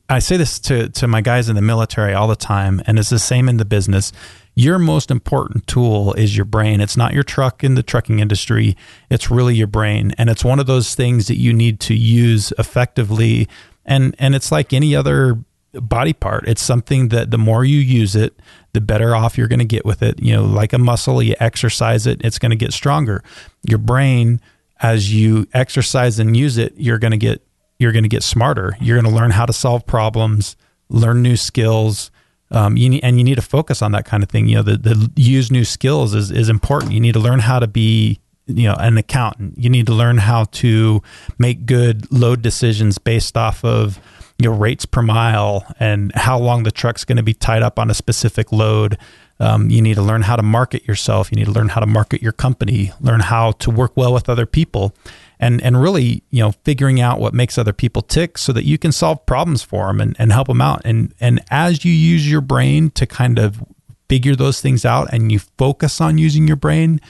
I 0.09 0.19
say 0.19 0.37
this 0.37 0.59
to, 0.59 0.89
to 0.89 1.07
my 1.07 1.21
guys 1.21 1.49
in 1.49 1.55
the 1.55 1.61
military 1.61 2.13
all 2.13 2.27
the 2.27 2.35
time, 2.35 2.81
and 2.87 2.97
it's 2.97 3.09
the 3.09 3.19
same 3.19 3.49
in 3.49 3.57
the 3.57 3.65
business. 3.65 4.13
Your 4.55 4.79
most 4.79 5.11
important 5.11 5.67
tool 5.67 6.13
is 6.13 6.35
your 6.35 6.45
brain. 6.45 6.81
It's 6.81 6.97
not 6.97 7.13
your 7.13 7.23
truck 7.23 7.63
in 7.63 7.75
the 7.75 7.83
trucking 7.83 8.19
industry. 8.19 8.75
It's 9.09 9.29
really 9.29 9.55
your 9.55 9.67
brain. 9.67 10.13
And 10.17 10.29
it's 10.29 10.43
one 10.43 10.59
of 10.59 10.65
those 10.65 10.95
things 10.95 11.27
that 11.27 11.35
you 11.35 11.53
need 11.53 11.79
to 11.81 11.93
use 11.93 12.53
effectively. 12.57 13.47
And, 13.85 14.15
and 14.17 14.33
it's 14.33 14.51
like 14.51 14.73
any 14.73 14.95
other 14.95 15.37
body 15.73 16.13
part. 16.13 16.47
It's 16.47 16.61
something 16.61 17.09
that 17.09 17.29
the 17.29 17.37
more 17.37 17.65
you 17.65 17.77
use 17.79 18.15
it, 18.15 18.39
the 18.73 18.81
better 18.81 19.15
off 19.15 19.37
you're 19.37 19.47
going 19.47 19.59
to 19.59 19.65
get 19.65 19.85
with 19.85 20.01
it. 20.01 20.19
You 20.21 20.37
know, 20.37 20.45
like 20.45 20.73
a 20.73 20.79
muscle, 20.79 21.21
you 21.21 21.35
exercise 21.39 22.07
it, 22.07 22.21
it's 22.23 22.39
going 22.39 22.49
to 22.51 22.55
get 22.55 22.73
stronger. 22.73 23.23
Your 23.67 23.77
brain, 23.77 24.41
as 24.81 25.13
you 25.13 25.47
exercise 25.53 26.17
and 26.17 26.35
use 26.35 26.57
it, 26.57 26.73
you're 26.77 26.99
going 26.99 27.11
to 27.11 27.17
get 27.17 27.46
you're 27.79 27.91
going 27.91 28.03
to 28.03 28.09
get 28.09 28.23
smarter. 28.23 28.75
You're 28.81 28.99
going 28.99 29.11
to 29.11 29.15
learn 29.15 29.31
how 29.31 29.45
to 29.45 29.53
solve 29.53 29.85
problems, 29.85 30.55
learn 30.89 31.21
new 31.21 31.35
skills. 31.35 32.11
Um, 32.49 32.77
you 32.77 32.89
need, 32.89 33.03
and 33.03 33.17
you 33.17 33.23
need 33.23 33.35
to 33.35 33.41
focus 33.41 33.81
on 33.81 33.91
that 33.91 34.05
kind 34.05 34.23
of 34.23 34.29
thing. 34.29 34.47
You 34.47 34.57
know, 34.57 34.63
the, 34.63 34.77
the 34.77 35.11
use 35.15 35.51
new 35.51 35.65
skills 35.65 36.13
is, 36.13 36.31
is 36.31 36.49
important. 36.49 36.93
You 36.93 36.99
need 36.99 37.13
to 37.13 37.19
learn 37.19 37.39
how 37.39 37.59
to 37.59 37.67
be, 37.67 38.19
you 38.47 38.63
know, 38.63 38.75
an 38.75 38.97
accountant. 38.97 39.57
You 39.57 39.69
need 39.69 39.85
to 39.87 39.93
learn 39.93 40.17
how 40.17 40.45
to 40.45 41.01
make 41.37 41.65
good 41.65 42.11
load 42.11 42.41
decisions 42.41 42.97
based 42.97 43.35
off 43.37 43.63
of, 43.65 43.99
you 44.39 44.49
know, 44.49 44.55
rates 44.55 44.85
per 44.85 45.01
mile 45.01 45.65
and 45.79 46.11
how 46.15 46.39
long 46.39 46.63
the 46.63 46.71
truck's 46.71 47.03
going 47.03 47.17
to 47.17 47.23
be 47.23 47.33
tied 47.33 47.63
up 47.63 47.77
on 47.77 47.91
a 47.91 47.93
specific 47.93 48.51
load. 48.51 48.97
Um, 49.39 49.69
you 49.69 49.81
need 49.81 49.95
to 49.95 50.01
learn 50.01 50.23
how 50.23 50.35
to 50.35 50.41
market 50.41 50.87
yourself. 50.87 51.31
You 51.31 51.35
need 51.35 51.45
to 51.45 51.51
learn 51.51 51.69
how 51.69 51.81
to 51.81 51.85
market 51.85 52.21
your 52.21 52.31
company, 52.31 52.91
learn 53.01 53.19
how 53.19 53.51
to 53.51 53.69
work 53.69 53.95
well 53.95 54.13
with 54.13 54.29
other 54.29 54.45
people 54.45 54.95
and 55.39 55.61
and 55.61 55.81
really 55.81 56.23
you 56.29 56.41
know 56.41 56.51
figuring 56.63 56.99
out 56.99 57.19
what 57.19 57.33
makes 57.33 57.57
other 57.57 57.73
people 57.73 58.01
tick 58.01 58.37
so 58.37 58.51
that 58.53 58.65
you 58.65 58.77
can 58.77 58.91
solve 58.91 59.25
problems 59.25 59.63
for 59.63 59.87
them 59.87 60.01
and, 60.01 60.15
and 60.19 60.31
help 60.31 60.47
them 60.47 60.61
out. 60.61 60.81
And 60.85 61.13
and 61.19 61.41
as 61.49 61.85
you 61.85 61.91
use 61.91 62.29
your 62.29 62.41
brain 62.41 62.89
to 62.91 63.05
kind 63.05 63.39
of 63.39 63.63
figure 64.09 64.35
those 64.35 64.61
things 64.61 64.85
out 64.85 65.09
and 65.11 65.31
you 65.31 65.39
focus 65.39 65.99
on 65.99 66.17
using 66.17 66.47
your 66.47 66.55
brain 66.55 67.01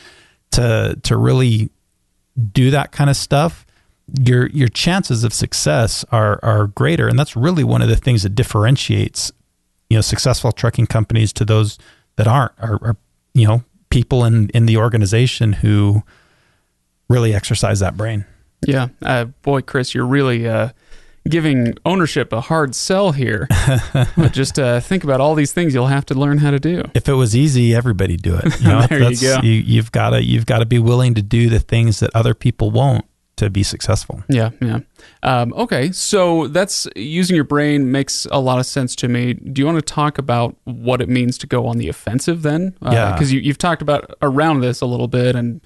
to 0.52 1.00
to 1.04 1.18
really 1.18 1.70
do 2.52 2.72
that 2.72 2.92
kind 2.92 3.10
of 3.10 3.18
stuff 3.18 3.66
your 4.20 4.48
your 4.48 4.68
chances 4.70 5.24
of 5.24 5.34
success 5.34 6.06
are 6.12 6.40
are 6.44 6.68
greater. 6.68 7.08
And 7.08 7.20
that's 7.20 7.36
really 7.36 7.64
one 7.64 7.82
of 7.82 7.90
the 7.90 7.96
things 7.96 8.24
that 8.24 8.36
differentiates 8.36 9.32
you 9.90 9.98
know 9.98 10.02
successful 10.02 10.52
trucking 10.52 10.88
companies 10.88 11.34
to 11.34 11.46
those 11.46 11.78
that 12.16 12.28
aren't 12.28 12.54
are, 12.60 12.80
are 12.82 12.98
you 13.34 13.48
know 13.48 13.64
people 13.90 14.24
in 14.24 14.50
in 14.50 14.66
the 14.66 14.78
organization 14.78 15.54
who 15.54 16.04
really 17.10 17.34
exercise 17.34 17.80
that 17.80 17.96
brain 17.98 18.26
Yeah, 18.66 18.88
uh, 19.02 19.26
boy, 19.26 19.62
Chris, 19.62 19.94
you're 19.94 20.06
really 20.06 20.48
uh, 20.48 20.70
giving 21.30 21.78
ownership 21.86 22.34
a 22.34 22.42
hard 22.42 22.74
sell 22.76 23.12
here. 23.12 23.48
just 24.32 24.58
uh, 24.58 24.80
think 24.80 25.04
about 25.04 25.22
all 25.22 25.36
these 25.36 25.54
things 25.54 25.74
you'll 25.74 25.88
have 25.88 26.06
to 26.08 26.16
learn 26.16 26.40
how 26.40 26.52
to 26.52 26.60
do. 26.60 26.84
If 26.94 27.08
it 27.08 27.14
was 27.14 27.36
easy, 27.36 27.76
everybody 27.76 28.18
do 28.18 28.36
it. 28.36 28.60
You 28.62 28.68
know, 28.70 28.88
There 28.88 29.12
you 29.12 29.20
go. 29.20 29.40
You, 29.44 29.52
you've 29.52 29.92
got 29.92 30.12
to 30.12 30.24
you've 30.24 30.46
got 30.46 30.60
to 30.60 30.66
be 30.66 30.80
willing 30.80 31.16
to 31.16 31.22
do 31.22 31.50
the 31.50 31.60
things 31.60 32.00
that 32.00 32.10
other 32.16 32.34
people 32.34 32.72
won't 32.72 33.06
to 33.38 33.52
be 33.52 33.62
successful. 33.62 34.24
Yeah, 34.28 34.50
yeah. 34.62 34.80
Um, 35.22 35.54
okay, 35.54 35.92
so 35.92 36.48
that's 36.48 36.88
using 36.96 37.36
your 37.36 37.46
brain 37.46 37.92
makes 37.92 38.26
a 38.32 38.40
lot 38.40 38.60
of 38.60 38.66
sense 38.66 38.96
to 38.98 39.08
me. 39.08 39.34
Do 39.36 39.62
you 39.62 39.66
want 39.66 39.78
to 39.78 39.84
talk 39.84 40.18
about 40.18 40.56
what 40.64 41.02
it 41.02 41.08
means 41.10 41.38
to 41.40 41.48
go 41.48 41.68
on 41.68 41.78
the 41.78 41.88
offensive 41.88 42.42
then? 42.42 42.76
Uh, 42.82 42.90
Yeah. 42.92 43.12
Because 43.14 43.32
you, 43.32 43.40
you've 43.40 43.60
talked 43.60 43.84
about 43.84 44.12
around 44.24 44.62
this 44.62 44.82
a 44.82 44.88
little 44.88 45.08
bit 45.08 45.36
and 45.36 45.62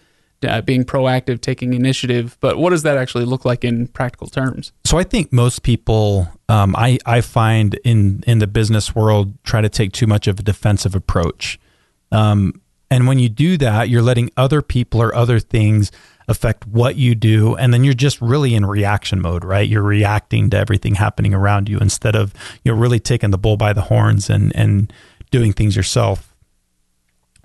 uh, 0.48 0.62
being 0.62 0.84
proactive, 0.84 1.42
taking 1.42 1.74
initiative, 1.74 2.38
but 2.40 2.58
what 2.58 2.72
does 2.72 2.84
that 2.84 2.98
actually 2.98 3.26
look 3.26 3.46
like 3.46 3.64
in 3.64 3.88
practical 3.88 4.28
terms? 4.28 4.72
So 4.86 4.98
I 4.98 5.04
think 5.04 5.32
most 5.32 5.64
people, 5.64 6.28
um, 6.50 6.76
I 6.76 6.98
I 7.06 7.22
find 7.22 7.76
in 7.84 8.24
in 8.28 8.40
the 8.40 8.48
business 8.48 8.96
world, 8.96 9.34
try 9.44 9.62
to 9.62 9.70
take 9.70 9.92
too 9.92 10.08
much 10.08 10.28
of 10.28 10.40
a 10.40 10.44
defensive 10.44 10.96
approach. 10.96 11.60
Um, 12.12 12.62
and 12.90 13.08
when 13.08 13.20
you 13.20 13.30
do 13.30 13.58
that, 13.58 13.88
you're 13.88 14.02
letting 14.02 14.32
other 14.36 14.62
people 14.62 15.02
or 15.02 15.16
other 15.16 15.40
things 15.40 15.92
affect 16.28 16.68
what 16.68 16.98
you 16.98 17.16
do, 17.16 17.56
and 17.56 17.74
then 17.74 17.84
you're 17.84 17.94
just 17.94 18.22
really 18.22 18.54
in 18.54 18.66
reaction 18.66 19.22
mode, 19.22 19.44
right? 19.46 19.68
You're 19.68 19.82
reacting 19.82 20.50
to 20.50 20.58
everything 20.58 20.96
happening 20.96 21.34
around 21.34 21.70
you 21.70 21.78
instead 21.78 22.16
of 22.16 22.34
you 22.64 22.72
know 22.72 22.78
really 22.78 23.00
taking 23.00 23.32
the 23.32 23.38
bull 23.38 23.58
by 23.58 23.74
the 23.74 23.82
horns 23.82 24.30
and 24.30 24.52
and 24.56 24.92
doing 25.30 25.54
things 25.54 25.76
yourself. 25.76 26.36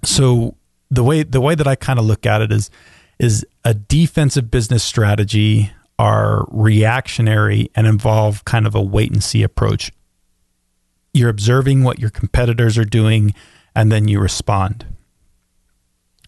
So 0.05 0.57
the 0.91 1.03
way 1.03 1.23
the 1.23 1.41
way 1.41 1.55
that 1.55 1.67
I 1.67 1.75
kind 1.75 1.99
of 1.99 2.05
look 2.05 2.27
at 2.27 2.41
it 2.41 2.53
is 2.53 2.71
is 3.19 3.47
a 3.65 3.75
defensive 3.75 4.51
business 4.51 4.85
strategy 4.85 5.73
are 5.99 6.45
reactionary 6.49 7.71
and 7.75 7.87
involve 7.87 8.45
kind 8.45 8.67
of 8.67 8.75
a 8.75 8.83
wait 8.83 9.11
and 9.11 9.25
see 9.25 9.43
approach. 9.43 9.91
You're 11.15 11.31
observing 11.31 11.83
what 11.83 11.99
your 11.99 12.11
competitors 12.11 12.77
are 12.77 12.85
doing 12.85 13.35
and 13.75 13.91
then 13.91 14.07
you 14.07 14.21
respond. 14.21 14.85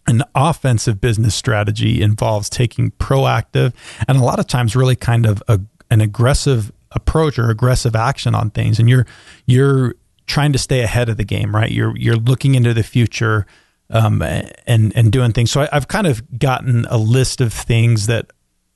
An 0.07 0.23
offensive 0.35 1.03
business 1.03 1.35
strategy 1.35 2.01
involves 2.01 2.49
taking 2.49 2.93
proactive 2.93 3.75
and 4.07 4.17
a 4.17 4.25
lot 4.25 4.39
of 4.39 4.47
times 4.47 4.75
really 4.75 4.97
kind 4.97 5.27
of 5.27 5.43
a, 5.49 5.61
an 5.91 6.01
aggressive 6.01 6.73
approach 6.93 7.39
or 7.39 7.51
aggressive 7.51 7.95
action 7.95 8.35
on 8.35 8.49
things 8.51 8.79
and 8.79 8.89
you're 8.89 9.07
you're 9.45 9.95
trying 10.27 10.53
to 10.53 10.59
stay 10.59 10.81
ahead 10.81 11.11
of 11.11 11.19
the 11.19 11.25
game, 11.25 11.55
right? 11.55 11.71
You're 11.71 11.97
you're 11.97 12.17
looking 12.17 12.55
into 12.55 12.73
the 12.73 12.83
future 12.83 13.47
um, 13.91 14.23
and 14.23 14.93
and 14.97 15.13
doing 15.13 15.33
things. 15.33 15.51
So 15.51 15.63
I, 15.63 15.69
I've 15.73 15.89
kind 15.89 16.07
of 16.07 16.39
gotten 16.39 16.87
a 16.87 16.99
list 16.99 17.41
of 17.41 17.53
things 17.53 18.07
that 18.07 18.31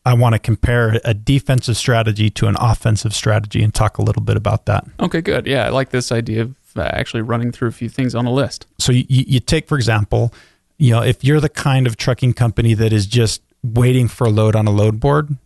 I 0.05 0.15
want 0.15 0.35
to 0.35 0.39
compare 0.39 1.01
a 1.05 1.15
defensive 1.15 1.77
strategy 1.77 2.29
to 2.31 2.47
an 2.47 2.57
offensive 2.59 3.15
strategy 3.15 3.63
and 3.63 3.73
talk 3.73 3.99
a 3.99 4.03
little 4.03 4.23
bit 4.23 4.37
about 4.37 4.67
that. 4.67 4.85
Okay, 4.99 5.21
good. 5.21 5.47
Yeah, 5.47 5.67
I 5.67 5.69
like 5.69 5.91
this 5.91 6.11
idea 6.11 6.43
of 6.43 6.57
uh, 6.77 6.83
actually 6.83 7.23
running 7.23 7.53
through 7.53 7.69
a 7.69 7.73
few 7.73 7.89
things 7.89 8.15
on 8.15 8.27
a 8.27 8.33
list. 8.33 8.67
So 8.79 8.93
you, 8.93 9.05
you 9.09 9.41
take, 9.41 9.69
for 9.69 9.77
example, 9.77 10.33
you 10.79 10.91
know, 10.91 11.03
if 11.03 11.23
you're 11.23 11.41
the 11.41 11.49
kind 11.49 11.87
of 11.87 11.97
trucking 11.97 12.33
company 12.35 12.75
that 12.75 12.93
is 12.93 13.07
just 13.07 13.43
waiting 13.63 14.09
for 14.09 14.27
a 14.27 14.31
load 14.31 14.57
on 14.57 14.67
a 14.67 14.73
load 14.73 14.99
board, 14.99 15.37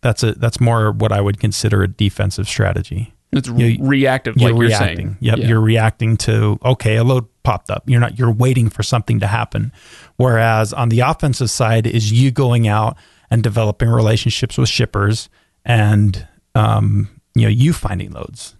that's 0.00 0.22
a 0.22 0.32
that's 0.32 0.60
more 0.60 0.92
what 0.92 1.12
I 1.12 1.20
would 1.20 1.38
consider 1.38 1.82
a 1.82 1.88
defensive 1.88 2.48
strategy. 2.48 3.12
It's 3.32 3.48
You- 3.48 3.76
reactive, 3.80 4.36
You're 4.36 4.50
like 4.50 4.58
you're 4.58 4.68
reacting. 4.68 4.96
saying. 4.96 5.16
Yep, 5.20 5.38
Yeah. 5.38 5.46
you're 5.48 5.60
reacting 5.60 6.16
to 6.18 6.58
okay, 6.64 6.96
a 6.96 7.04
load 7.04 7.26
popped 7.44 7.70
up. 7.70 7.84
You're 7.86 8.00
not 8.00 8.18
you're 8.18 8.32
waiting 8.32 8.68
for 8.70 8.82
something 8.82 9.20
to 9.20 9.26
happen. 9.28 9.72
Whereas 10.16 10.72
on 10.72 10.88
the 10.88 11.00
offensive 11.00 11.50
side 11.50 11.86
is 11.86 12.10
you 12.12 12.30
going 12.30 12.66
out 12.68 12.96
and 13.30 13.42
developing 13.42 13.88
relationships 13.88 14.58
with 14.58 14.68
shippers 14.68 15.28
and 15.64 16.26
um, 16.54 17.08
you 17.34 17.42
know 17.42 17.48
you 17.48 17.72
finding 17.72 18.10
loads 18.12 18.56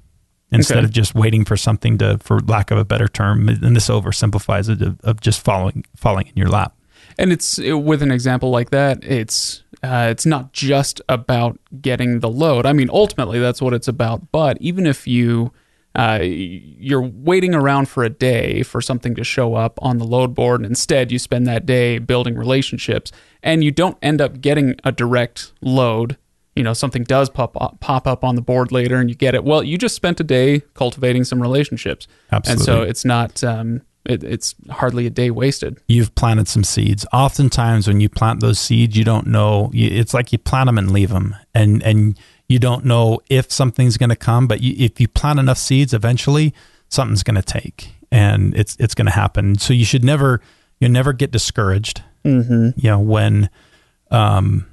instead 0.52 0.78
Okay. 0.78 0.84
of 0.84 0.90
just 0.92 1.14
waiting 1.14 1.44
for 1.44 1.56
something 1.56 1.98
to, 1.98 2.18
for 2.18 2.40
lack 2.40 2.70
of 2.70 2.78
a 2.78 2.84
better 2.84 3.06
term, 3.08 3.48
and 3.48 3.76
this 3.76 3.88
oversimplifies 3.88 4.68
it 4.68 4.82
of, 4.82 5.00
of 5.02 5.20
just 5.20 5.40
following 5.44 5.84
falling 5.96 6.26
in 6.28 6.32
your 6.36 6.48
lap. 6.48 6.74
And 7.18 7.32
it's 7.32 7.58
it- 7.58 7.72
with 7.72 8.02
an 8.02 8.10
example 8.12 8.50
like 8.50 8.70
that, 8.70 9.02
it's 9.04 9.62
uh, 9.82 10.08
it's 10.10 10.26
not 10.26 10.52
just 10.52 11.00
about 11.08 11.58
getting 11.80 12.20
the 12.20 12.28
load. 12.28 12.66
I 12.66 12.72
mean, 12.72 12.90
ultimately 12.92 13.38
that's 13.38 13.62
what 13.62 13.72
it's 13.72 13.88
about. 13.88 14.30
But 14.30 14.58
even 14.60 14.86
if 14.86 15.06
you 15.06 15.52
uh, 15.94 16.20
you're 16.22 17.02
waiting 17.02 17.54
around 17.54 17.88
for 17.88 18.04
a 18.04 18.10
day 18.10 18.62
for 18.62 18.80
something 18.80 19.14
to 19.16 19.24
show 19.24 19.54
up 19.54 19.78
on 19.82 19.98
the 19.98 20.04
load 20.04 20.34
board, 20.34 20.60
and 20.60 20.66
instead 20.66 21.10
you 21.10 21.18
spend 21.18 21.46
that 21.46 21.66
day 21.66 21.98
building 21.98 22.36
relationships, 22.36 23.10
and 23.42 23.64
you 23.64 23.70
don't 23.70 23.98
end 24.00 24.20
up 24.20 24.40
getting 24.40 24.76
a 24.84 24.92
direct 24.92 25.52
load. 25.60 26.16
You 26.54 26.62
know, 26.62 26.74
something 26.74 27.04
does 27.04 27.30
pop 27.30 27.60
up, 27.60 27.80
pop 27.80 28.06
up 28.06 28.22
on 28.22 28.36
the 28.36 28.42
board 28.42 28.70
later, 28.70 28.96
and 28.98 29.08
you 29.08 29.16
get 29.16 29.34
it. 29.34 29.42
Well, 29.44 29.62
you 29.64 29.78
just 29.78 29.96
spent 29.96 30.20
a 30.20 30.24
day 30.24 30.60
cultivating 30.74 31.24
some 31.24 31.40
relationships, 31.42 32.06
and 32.50 32.60
so 32.60 32.82
it's 32.82 33.04
not. 33.04 33.42
Um, 33.42 33.82
it, 34.10 34.24
it's 34.24 34.54
hardly 34.68 35.06
a 35.06 35.10
day 35.10 35.30
wasted. 35.30 35.80
You've 35.86 36.14
planted 36.14 36.48
some 36.48 36.64
seeds. 36.64 37.06
Oftentimes, 37.12 37.86
when 37.86 38.00
you 38.00 38.08
plant 38.08 38.40
those 38.40 38.58
seeds, 38.58 38.96
you 38.96 39.04
don't 39.04 39.28
know. 39.28 39.70
You, 39.72 39.88
it's 39.88 40.12
like 40.12 40.32
you 40.32 40.38
plant 40.38 40.66
them 40.66 40.78
and 40.78 40.90
leave 40.90 41.10
them, 41.10 41.36
and 41.54 41.82
and 41.82 42.18
you 42.48 42.58
don't 42.58 42.84
know 42.84 43.20
if 43.30 43.52
something's 43.52 43.96
going 43.96 44.10
to 44.10 44.16
come. 44.16 44.46
But 44.48 44.60
you, 44.60 44.74
if 44.76 45.00
you 45.00 45.06
plant 45.06 45.38
enough 45.38 45.58
seeds, 45.58 45.94
eventually 45.94 46.52
something's 46.88 47.22
going 47.22 47.36
to 47.36 47.42
take, 47.42 47.92
and 48.10 48.54
it's 48.56 48.76
it's 48.80 48.94
going 48.94 49.06
to 49.06 49.12
happen. 49.12 49.58
So 49.58 49.72
you 49.72 49.84
should 49.84 50.04
never 50.04 50.40
you 50.80 50.88
never 50.88 51.12
get 51.12 51.30
discouraged. 51.30 52.02
Mm-hmm. 52.24 52.78
You 52.78 52.90
know 52.90 52.98
when, 52.98 53.48
um, 54.10 54.66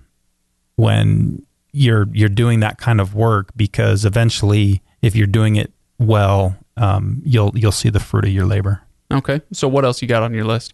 when 0.75 1.45
you're 1.71 2.07
you're 2.11 2.27
doing 2.27 2.61
that 2.61 2.79
kind 2.79 2.99
of 2.99 3.13
work 3.13 3.51
because 3.55 4.03
eventually, 4.03 4.81
if 5.03 5.15
you're 5.15 5.27
doing 5.27 5.57
it 5.57 5.71
well, 5.99 6.55
um, 6.75 7.21
you'll 7.23 7.51
you'll 7.55 7.71
see 7.71 7.89
the 7.89 7.99
fruit 7.99 8.25
of 8.25 8.31
your 8.31 8.45
labor. 8.45 8.81
Okay. 9.11 9.41
So 9.53 9.67
what 9.67 9.85
else 9.85 10.01
you 10.01 10.07
got 10.07 10.23
on 10.23 10.33
your 10.33 10.45
list? 10.45 10.73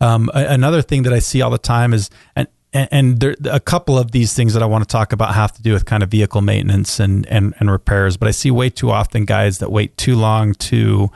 Um, 0.00 0.30
another 0.34 0.82
thing 0.82 1.02
that 1.04 1.12
I 1.12 1.20
see 1.20 1.42
all 1.42 1.50
the 1.50 1.58
time 1.58 1.92
is, 1.94 2.10
and 2.34 2.48
and, 2.72 3.20
there, 3.20 3.34
a 3.50 3.60
couple 3.60 3.98
of 3.98 4.10
these 4.10 4.34
things 4.34 4.52
that 4.52 4.62
I 4.62 4.66
want 4.66 4.84
to 4.84 4.88
talk 4.88 5.12
about 5.12 5.34
have 5.34 5.52
to 5.52 5.62
do 5.62 5.72
with 5.72 5.86
kind 5.86 6.02
of 6.02 6.10
vehicle 6.10 6.42
maintenance 6.42 7.00
and 7.00 7.26
and 7.26 7.54
and 7.58 7.70
repairs. 7.70 8.18
But 8.18 8.28
I 8.28 8.32
see 8.32 8.50
way 8.50 8.68
too 8.68 8.90
often 8.90 9.24
guys 9.24 9.58
that 9.58 9.72
wait 9.72 9.96
too 9.96 10.14
long 10.14 10.52
to, 10.54 11.10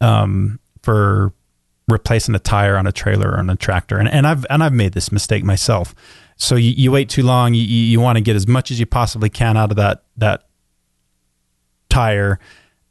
um, 0.00 0.60
for 0.82 1.32
replacing 1.88 2.36
a 2.36 2.38
tire 2.38 2.76
on 2.76 2.86
a 2.86 2.92
trailer 2.92 3.30
or 3.30 3.38
on 3.38 3.50
a 3.50 3.56
tractor, 3.56 3.98
and 3.98 4.08
and 4.08 4.26
I've 4.26 4.46
and 4.48 4.62
I've 4.62 4.72
made 4.72 4.92
this 4.92 5.10
mistake 5.10 5.42
myself. 5.42 5.94
So 6.36 6.54
you, 6.54 6.70
you 6.70 6.92
wait 6.92 7.08
too 7.08 7.24
long. 7.24 7.54
You 7.54 7.62
you 7.62 7.98
want 7.98 8.16
to 8.16 8.22
get 8.22 8.36
as 8.36 8.46
much 8.46 8.70
as 8.70 8.78
you 8.78 8.86
possibly 8.86 9.30
can 9.30 9.56
out 9.56 9.70
of 9.70 9.76
that 9.76 10.04
that 10.18 10.44
tire. 11.88 12.38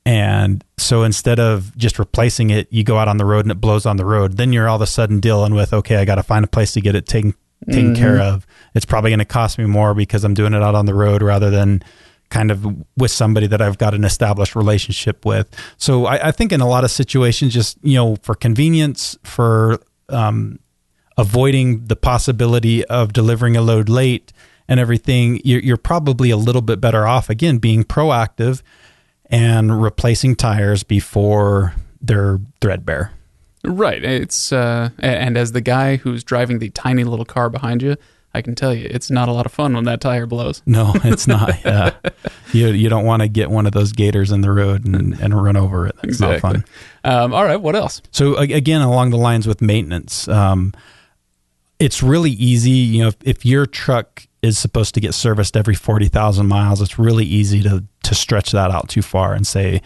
And 0.05 0.63
so 0.77 1.03
instead 1.03 1.39
of 1.39 1.75
just 1.77 1.99
replacing 1.99 2.49
it, 2.49 2.67
you 2.71 2.83
go 2.83 2.97
out 2.97 3.07
on 3.07 3.17
the 3.17 3.25
road 3.25 3.45
and 3.45 3.51
it 3.51 3.61
blows 3.61 3.85
on 3.85 3.97
the 3.97 4.05
road. 4.05 4.37
Then 4.37 4.53
you're 4.53 4.67
all 4.67 4.77
of 4.77 4.81
a 4.81 4.87
sudden 4.87 5.19
dealing 5.19 5.53
with, 5.53 5.73
okay, 5.73 5.97
I 5.97 6.05
got 6.05 6.15
to 6.15 6.23
find 6.23 6.43
a 6.43 6.47
place 6.47 6.73
to 6.73 6.81
get 6.81 6.95
it 6.95 7.05
taken 7.05 7.35
taken 7.69 7.95
care 7.95 8.19
of. 8.19 8.47
It's 8.73 8.85
probably 8.85 9.11
going 9.11 9.19
to 9.19 9.25
cost 9.25 9.57
me 9.57 9.65
more 9.65 9.93
because 9.93 10.23
I'm 10.23 10.33
doing 10.33 10.53
it 10.53 10.63
out 10.63 10.75
on 10.75 10.85
the 10.85 10.93
road 10.93 11.21
rather 11.21 11.49
than 11.49 11.83
kind 12.29 12.51
of 12.51 12.65
with 12.95 13.11
somebody 13.11 13.47
that 13.47 13.61
I've 13.61 13.77
got 13.77 13.93
an 13.93 14.03
established 14.03 14.55
relationship 14.55 15.25
with. 15.25 15.49
So 15.77 16.05
I, 16.05 16.29
I 16.29 16.31
think 16.31 16.51
in 16.51 16.61
a 16.61 16.67
lot 16.67 16.83
of 16.83 16.91
situations, 16.91 17.53
just 17.53 17.77
you 17.83 17.95
know, 17.95 18.15
for 18.21 18.35
convenience, 18.35 19.17
for 19.23 19.79
um, 20.09 20.59
avoiding 21.17 21.85
the 21.85 21.95
possibility 21.95 22.85
of 22.85 23.13
delivering 23.13 23.57
a 23.57 23.61
load 23.61 23.89
late 23.89 24.31
and 24.67 24.79
everything, 24.79 25.41
you're, 25.43 25.61
you're 25.61 25.77
probably 25.77 26.29
a 26.29 26.37
little 26.37 26.61
bit 26.61 26.79
better 26.79 27.05
off 27.07 27.29
again 27.29 27.57
being 27.57 27.83
proactive 27.83 28.61
and 29.29 29.81
replacing 29.81 30.35
tires 30.35 30.83
before 30.83 31.75
they're 32.01 32.39
threadbare. 32.61 33.11
Right. 33.63 34.03
It's 34.03 34.51
uh, 34.51 34.89
and 34.99 35.37
as 35.37 35.51
the 35.51 35.61
guy 35.61 35.97
who's 35.97 36.23
driving 36.23 36.59
the 36.59 36.69
tiny 36.69 37.03
little 37.03 37.25
car 37.25 37.49
behind 37.49 37.81
you, 37.81 37.97
I 38.33 38.41
can 38.41 38.55
tell 38.55 38.73
you 38.73 38.87
it's 38.89 39.11
not 39.11 39.27
a 39.27 39.31
lot 39.33 39.45
of 39.45 39.51
fun 39.51 39.73
when 39.75 39.83
that 39.85 40.01
tire 40.01 40.25
blows. 40.25 40.61
No, 40.65 40.93
it's 41.03 41.27
not. 41.27 41.49
Yeah. 41.65 41.93
you 42.53 42.67
you 42.69 42.89
don't 42.89 43.05
want 43.05 43.21
to 43.21 43.27
get 43.27 43.49
one 43.51 43.65
of 43.65 43.73
those 43.73 43.91
gators 43.91 44.31
in 44.31 44.41
the 44.41 44.51
road 44.51 44.85
and, 44.85 45.19
and 45.19 45.41
run 45.41 45.57
over 45.57 45.87
it. 45.87 45.95
That's 46.01 46.19
not 46.19 46.39
fun. 46.39 46.63
Um, 47.03 47.33
all 47.33 47.43
right. 47.43 47.57
What 47.57 47.75
else? 47.75 48.01
So 48.11 48.37
again, 48.37 48.81
along 48.81 49.09
the 49.09 49.17
lines 49.17 49.45
with 49.45 49.61
maintenance, 49.61 50.27
um, 50.27 50.73
it's 51.79 52.01
really 52.01 52.31
easy. 52.31 52.71
You 52.71 53.03
know, 53.03 53.07
if, 53.09 53.17
if 53.23 53.45
your 53.45 53.65
truck 53.65 54.25
is 54.41 54.57
supposed 54.57 54.93
to 54.93 55.01
get 55.01 55.13
serviced 55.13 55.57
every 55.57 55.75
forty 55.75 56.07
thousand 56.07 56.47
miles, 56.47 56.81
it's 56.81 56.97
really 56.97 57.25
easy 57.25 57.61
to 57.63 57.83
to 58.09 58.15
stretch 58.15 58.51
that 58.51 58.71
out 58.71 58.89
too 58.89 59.03
far 59.03 59.33
and 59.33 59.45
say, 59.45 59.81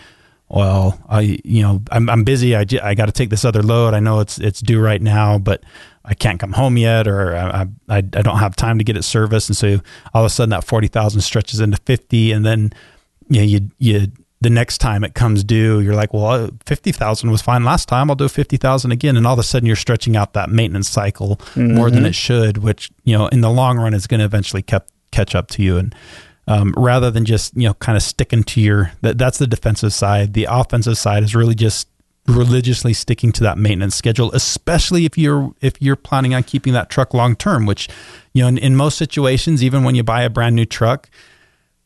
well, 0.48 1.00
I 1.10 1.40
you 1.44 1.62
know 1.62 1.82
I'm 1.92 2.10
I'm 2.10 2.24
busy. 2.24 2.56
I, 2.56 2.66
I 2.82 2.96
got 2.96 3.08
to 3.08 3.12
take 3.12 3.30
this 3.30 3.44
other 3.44 3.62
load. 3.62 3.94
I 3.94 4.00
know 4.00 4.20
it's 4.20 4.38
it's 4.38 4.62
due 4.62 4.80
right 4.80 5.02
now, 5.02 5.38
but 5.38 5.64
I 6.06 6.14
can't 6.14 6.40
come 6.40 6.54
home 6.54 6.78
yet, 6.78 7.08
or 7.08 7.36
I 7.36 7.68
I, 7.90 7.98
I 7.98 8.02
don't 8.02 8.40
have 8.40 8.56
time 8.56 8.78
to 8.78 8.84
get 8.84 8.96
it 8.96 9.04
serviced, 9.04 9.50
and 9.50 9.58
so 9.58 9.80
all 10.14 10.24
of 10.24 10.26
a 10.26 10.30
sudden 10.30 10.52
that 10.52 10.64
forty 10.64 10.88
thousand 10.88 11.22
stretches 11.22 11.60
into 11.60 11.78
fifty, 11.86 12.32
and 12.32 12.46
then 12.46 12.72
you 13.30 13.40
know, 13.40 13.46
you 13.46 13.72
you 13.78 14.12
the 14.42 14.50
next 14.50 14.78
time 14.78 15.04
it 15.04 15.16
comes 15.16 15.44
due, 15.44 15.80
you're 15.80 15.96
like, 15.96 16.14
well, 16.14 16.50
fifty 16.66 16.92
thousand 16.92 17.32
was 17.32 17.42
fine 17.42 17.64
last 17.64 17.88
time. 17.88 18.10
I'll 18.10 18.16
do 18.16 18.30
fifty 18.30 18.58
thousand 18.58 18.92
again, 18.92 19.18
and 19.18 19.26
all 19.28 19.34
of 19.34 19.40
a 19.40 19.44
sudden 19.44 19.66
you're 19.66 19.76
stretching 19.76 20.16
out 20.16 20.34
that 20.34 20.50
maintenance 20.50 20.90
cycle 20.90 21.42
more 21.56 21.90
than 21.90 22.00
mm-hmm. 22.00 22.08
it 22.08 22.16
should, 22.16 22.58
which 22.60 22.92
you 23.04 23.18
know 23.18 23.28
in 23.28 23.42
the 23.42 23.50
long 23.50 23.80
run 23.80 23.94
is 23.94 24.08
going 24.08 24.20
to 24.20 24.26
eventually 24.26 24.62
kept 24.62 24.92
catch 25.12 25.34
up 25.34 25.48
to 25.48 25.64
you. 25.64 25.78
And 25.78 25.96
um, 26.48 26.74
rather 26.76 27.10
than 27.10 27.26
just 27.26 27.56
you 27.56 27.68
know 27.68 27.74
kind 27.76 27.96
of 27.96 28.04
sticking 28.04 28.44
to 28.44 28.62
your 28.62 28.92
that 29.02 29.18
that's 29.18 29.38
the 29.38 29.48
defensive 29.48 29.94
side. 29.94 30.34
The 30.34 30.48
offensive 30.50 30.98
side 30.98 31.24
is 31.24 31.36
really 31.36 31.56
just 31.56 31.88
religiously 32.28 32.94
sticking 32.94 33.32
to 33.34 33.44
that 33.44 33.58
maintenance 33.58 33.96
schedule, 33.96 34.32
especially 34.32 35.06
if 35.06 35.18
you're 35.18 35.54
if 35.62 35.82
you're 35.82 35.96
planning 35.96 36.34
on 36.34 36.44
keeping 36.44 36.74
that 36.74 36.90
truck 36.90 37.14
long 37.14 37.36
term. 37.36 37.66
Which 37.66 37.90
you 38.34 38.42
know 38.42 38.48
in, 38.50 38.58
in 38.58 38.76
most 38.76 38.98
situations, 38.98 39.64
even 39.64 39.84
when 39.84 39.96
you 39.96 40.04
buy 40.04 40.24
a 40.24 40.30
brand 40.30 40.56
new 40.56 40.66
truck. 40.66 41.10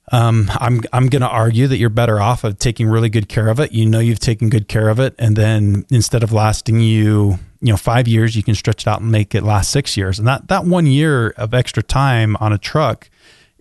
Um, 0.10 0.50
I'm 0.62 0.84
I'm 0.94 1.10
going 1.10 1.22
to 1.22 1.28
argue 1.28 1.68
that 1.68 1.76
you're 1.76 1.90
better 1.90 2.22
off 2.22 2.46
of 2.46 2.58
taking 2.60 2.88
really 2.88 3.10
good 3.10 3.28
care 3.28 3.50
of 3.50 3.60
it. 3.60 3.74
You 3.74 3.86
know 3.86 4.00
you've 4.00 4.20
taken 4.20 4.48
good 4.48 4.70
care 4.70 4.88
of 4.88 5.02
it, 5.02 5.14
and 5.20 5.36
then 5.36 5.86
instead 5.90 6.24
of 6.24 6.32
lasting 6.32 6.80
you, 6.80 7.40
you 7.60 7.74
know, 7.74 7.76
five 7.76 8.08
years, 8.08 8.34
you 8.34 8.42
can 8.42 8.56
stretch 8.56 8.84
it 8.84 8.88
out 8.88 9.02
and 9.02 9.12
make 9.12 9.36
it 9.36 9.44
last 9.44 9.70
six 9.70 9.98
years. 9.98 10.18
And 10.18 10.26
that 10.26 10.48
that 10.48 10.64
one 10.64 10.86
year 10.86 11.32
of 11.32 11.54
extra 11.54 11.84
time 11.84 12.38
on 12.40 12.54
a 12.54 12.58
truck 12.58 13.10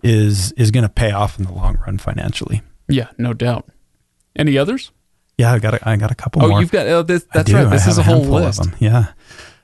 is 0.03 0.51
is 0.53 0.71
going 0.71 0.83
to 0.83 0.89
pay 0.89 1.11
off 1.11 1.37
in 1.39 1.45
the 1.45 1.51
long 1.51 1.77
run 1.85 1.97
financially. 1.97 2.61
Yeah, 2.87 3.09
no 3.17 3.33
doubt. 3.33 3.67
Any 4.35 4.57
others? 4.57 4.91
Yeah, 5.37 5.53
I 5.53 5.59
got 5.59 5.75
a, 5.75 5.89
I 5.89 5.95
got 5.97 6.11
a 6.11 6.15
couple 6.15 6.43
Oh, 6.43 6.47
more. 6.49 6.61
you've 6.61 6.71
got 6.71 6.87
oh, 6.87 7.03
this. 7.03 7.25
That's 7.33 7.51
right. 7.51 7.69
This 7.69 7.85
is 7.87 7.97
a, 7.97 8.01
a 8.01 8.03
whole 8.03 8.15
handful 8.21 8.37
of 8.37 8.43
list. 8.45 8.63
them. 8.63 8.75
Yeah. 8.79 9.05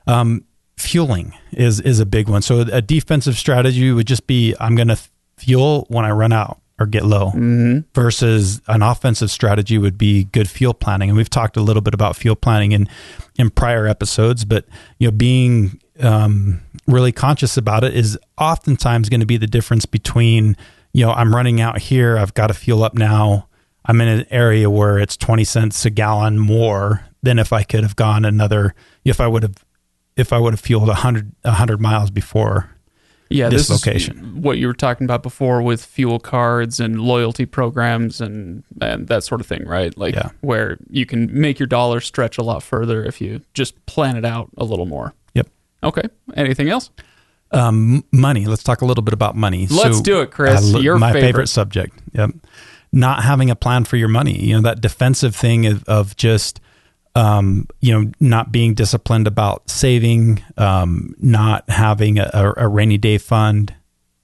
Um, 0.06 0.44
fueling 0.76 1.32
is 1.52 1.80
is 1.80 2.00
a 2.00 2.06
big 2.06 2.28
one. 2.28 2.42
So 2.42 2.60
a 2.60 2.82
defensive 2.82 3.36
strategy 3.36 3.90
would 3.92 4.06
just 4.06 4.26
be 4.26 4.54
I'm 4.60 4.74
going 4.76 4.88
to 4.88 4.98
fuel 5.36 5.86
when 5.88 6.04
I 6.04 6.10
run 6.10 6.32
out 6.32 6.60
or 6.78 6.86
get 6.86 7.04
low. 7.04 7.30
hmm 7.30 7.78
Versus 7.94 8.60
an 8.68 8.82
offensive 8.82 9.30
strategy 9.30 9.78
would 9.78 9.96
be 9.96 10.24
good 10.24 10.48
fuel 10.50 10.74
planning, 10.74 11.08
and 11.10 11.16
we've 11.16 11.30
talked 11.30 11.56
a 11.56 11.60
little 11.62 11.82
bit 11.82 11.94
about 11.94 12.16
fuel 12.16 12.36
planning 12.36 12.72
in 12.72 12.88
in 13.36 13.50
prior 13.50 13.86
episodes. 13.86 14.44
But 14.44 14.66
you 14.98 15.06
know, 15.08 15.12
being 15.12 15.80
um, 16.02 16.60
really 16.86 17.12
conscious 17.12 17.56
about 17.56 17.84
it 17.84 17.94
is 17.94 18.18
oftentimes 18.38 19.08
going 19.08 19.20
to 19.20 19.26
be 19.26 19.36
the 19.36 19.46
difference 19.46 19.86
between 19.86 20.56
you 20.92 21.04
know 21.04 21.12
I'm 21.12 21.34
running 21.34 21.60
out 21.60 21.78
here, 21.78 22.18
I've 22.18 22.34
got 22.34 22.48
to 22.48 22.54
fuel 22.54 22.82
up 22.84 22.94
now. 22.94 23.48
I'm 23.86 24.00
in 24.00 24.08
an 24.08 24.26
area 24.30 24.70
where 24.70 24.98
it's 24.98 25.14
20 25.16 25.44
cents 25.44 25.84
a 25.84 25.90
gallon 25.90 26.38
more 26.38 27.04
than 27.22 27.38
if 27.38 27.52
I 27.52 27.62
could 27.64 27.82
have 27.82 27.96
gone 27.96 28.24
another 28.24 28.74
if 29.04 29.20
I 29.20 29.26
would 29.26 29.42
have 29.42 29.56
if 30.16 30.32
I 30.32 30.38
would 30.38 30.52
have 30.52 30.60
fueled 30.60 30.88
100 30.88 31.32
100 31.42 31.80
miles 31.80 32.10
before. 32.10 32.70
Yeah, 33.30 33.48
This 33.48 33.68
this 33.68 33.84
location. 33.86 34.42
what 34.42 34.58
you 34.58 34.66
were 34.68 34.74
talking 34.74 35.06
about 35.06 35.22
before 35.22 35.60
with 35.62 35.84
fuel 35.84 36.18
cards 36.20 36.78
and 36.78 37.00
loyalty 37.00 37.46
programs 37.46 38.20
and 38.20 38.62
and 38.80 39.08
that 39.08 39.24
sort 39.24 39.40
of 39.40 39.46
thing, 39.46 39.66
right? 39.66 39.96
Like 39.98 40.14
Yeah. 40.14 40.30
where 40.40 40.78
you 40.88 41.04
can 41.04 41.28
make 41.38 41.58
your 41.58 41.66
dollar 41.66 42.00
stretch 42.00 42.38
a 42.38 42.42
lot 42.42 42.62
further 42.62 43.04
if 43.04 43.20
you 43.20 43.40
just 43.54 43.84
plan 43.86 44.16
it 44.16 44.24
out 44.24 44.50
a 44.56 44.64
little 44.64 44.86
more. 44.86 45.14
Yep. 45.34 45.48
Okay. 45.84 46.02
Anything 46.36 46.68
else? 46.70 46.90
Um, 47.50 48.04
money. 48.10 48.46
Let's 48.46 48.62
talk 48.62 48.80
a 48.82 48.84
little 48.84 49.02
bit 49.04 49.14
about 49.14 49.36
money. 49.36 49.66
Let's 49.68 50.00
do 50.00 50.20
it, 50.20 50.30
Chris. 50.30 50.72
Lo- 50.72 50.80
Your 50.80 50.98
my 50.98 51.12
favorite. 51.12 51.26
favorite 51.28 51.46
subject. 51.48 51.98
Yep. 52.12 52.30
Not 52.92 53.22
having 53.22 53.50
a 53.50 53.56
plan 53.56 53.84
for 53.84 53.96
your 53.96 54.08
money. 54.08 54.38
You 54.40 54.56
know 54.56 54.62
that 54.62 54.80
defensive 54.80 55.34
thing 55.36 55.66
of, 55.66 55.84
of 55.84 56.16
just 56.16 56.60
um, 57.14 57.66
you 57.80 57.92
know 57.92 58.10
not 58.20 58.50
being 58.50 58.74
disciplined 58.74 59.26
about 59.26 59.68
saving, 59.70 60.42
um, 60.56 61.14
not 61.18 61.68
having 61.70 62.18
a, 62.18 62.30
a, 62.32 62.64
a 62.64 62.68
rainy 62.68 62.98
day 62.98 63.18
fund, 63.18 63.74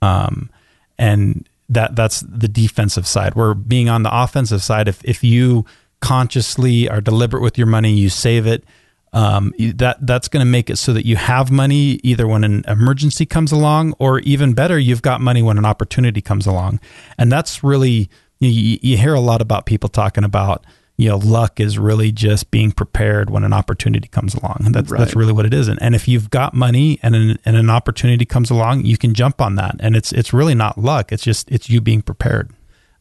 um, 0.02 0.50
and 0.98 1.48
that 1.68 1.94
that's 1.94 2.20
the 2.20 2.48
defensive 2.48 3.06
side. 3.06 3.34
We're 3.34 3.54
being 3.54 3.88
on 3.88 4.02
the 4.02 4.10
offensive 4.12 4.62
side. 4.62 4.88
If 4.88 5.04
if 5.04 5.22
you 5.22 5.66
consciously 6.00 6.88
are 6.88 7.00
deliberate 7.00 7.42
with 7.42 7.56
your 7.58 7.66
money, 7.68 7.92
you 7.92 8.08
save 8.08 8.46
it. 8.46 8.64
Um, 9.12 9.52
that 9.58 10.06
that's 10.06 10.28
going 10.28 10.40
to 10.40 10.50
make 10.50 10.70
it 10.70 10.76
so 10.76 10.92
that 10.92 11.04
you 11.04 11.16
have 11.16 11.50
money 11.50 11.98
either 12.04 12.28
when 12.28 12.44
an 12.44 12.64
emergency 12.68 13.26
comes 13.26 13.50
along, 13.50 13.94
or 13.98 14.20
even 14.20 14.52
better, 14.52 14.78
you've 14.78 15.02
got 15.02 15.20
money 15.20 15.42
when 15.42 15.58
an 15.58 15.64
opportunity 15.64 16.20
comes 16.20 16.46
along. 16.46 16.78
And 17.18 17.30
that's 17.30 17.64
really 17.64 18.08
you, 18.38 18.78
you 18.80 18.96
hear 18.96 19.14
a 19.14 19.20
lot 19.20 19.42
about 19.42 19.66
people 19.66 19.88
talking 19.88 20.24
about 20.24 20.64
you 20.96 21.08
know 21.08 21.16
luck 21.16 21.60
is 21.60 21.78
really 21.78 22.12
just 22.12 22.50
being 22.50 22.72
prepared 22.72 23.30
when 23.30 23.42
an 23.42 23.52
opportunity 23.52 24.08
comes 24.08 24.34
along. 24.34 24.58
And 24.64 24.74
that's 24.74 24.90
that's 24.90 25.16
really 25.16 25.32
what 25.32 25.46
it 25.46 25.54
is. 25.54 25.66
And, 25.66 25.80
and 25.82 25.94
if 25.94 26.06
you've 26.06 26.30
got 26.30 26.54
money 26.54 26.98
and 27.02 27.14
an, 27.16 27.38
and 27.44 27.56
an 27.56 27.70
opportunity 27.70 28.26
comes 28.26 28.50
along, 28.50 28.84
you 28.84 28.98
can 28.98 29.14
jump 29.14 29.40
on 29.40 29.54
that. 29.56 29.76
And 29.80 29.96
it's 29.96 30.12
it's 30.12 30.32
really 30.32 30.54
not 30.54 30.78
luck. 30.78 31.10
It's 31.10 31.22
just 31.22 31.50
it's 31.50 31.70
you 31.70 31.80
being 31.80 32.02
prepared. 32.02 32.50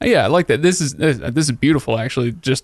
Yeah, 0.02 0.24
I 0.24 0.28
like 0.28 0.48
that. 0.48 0.62
This 0.62 0.80
is 0.80 0.96
this 0.96 1.20
is 1.20 1.52
beautiful 1.52 2.00
actually. 2.00 2.32
Just 2.32 2.64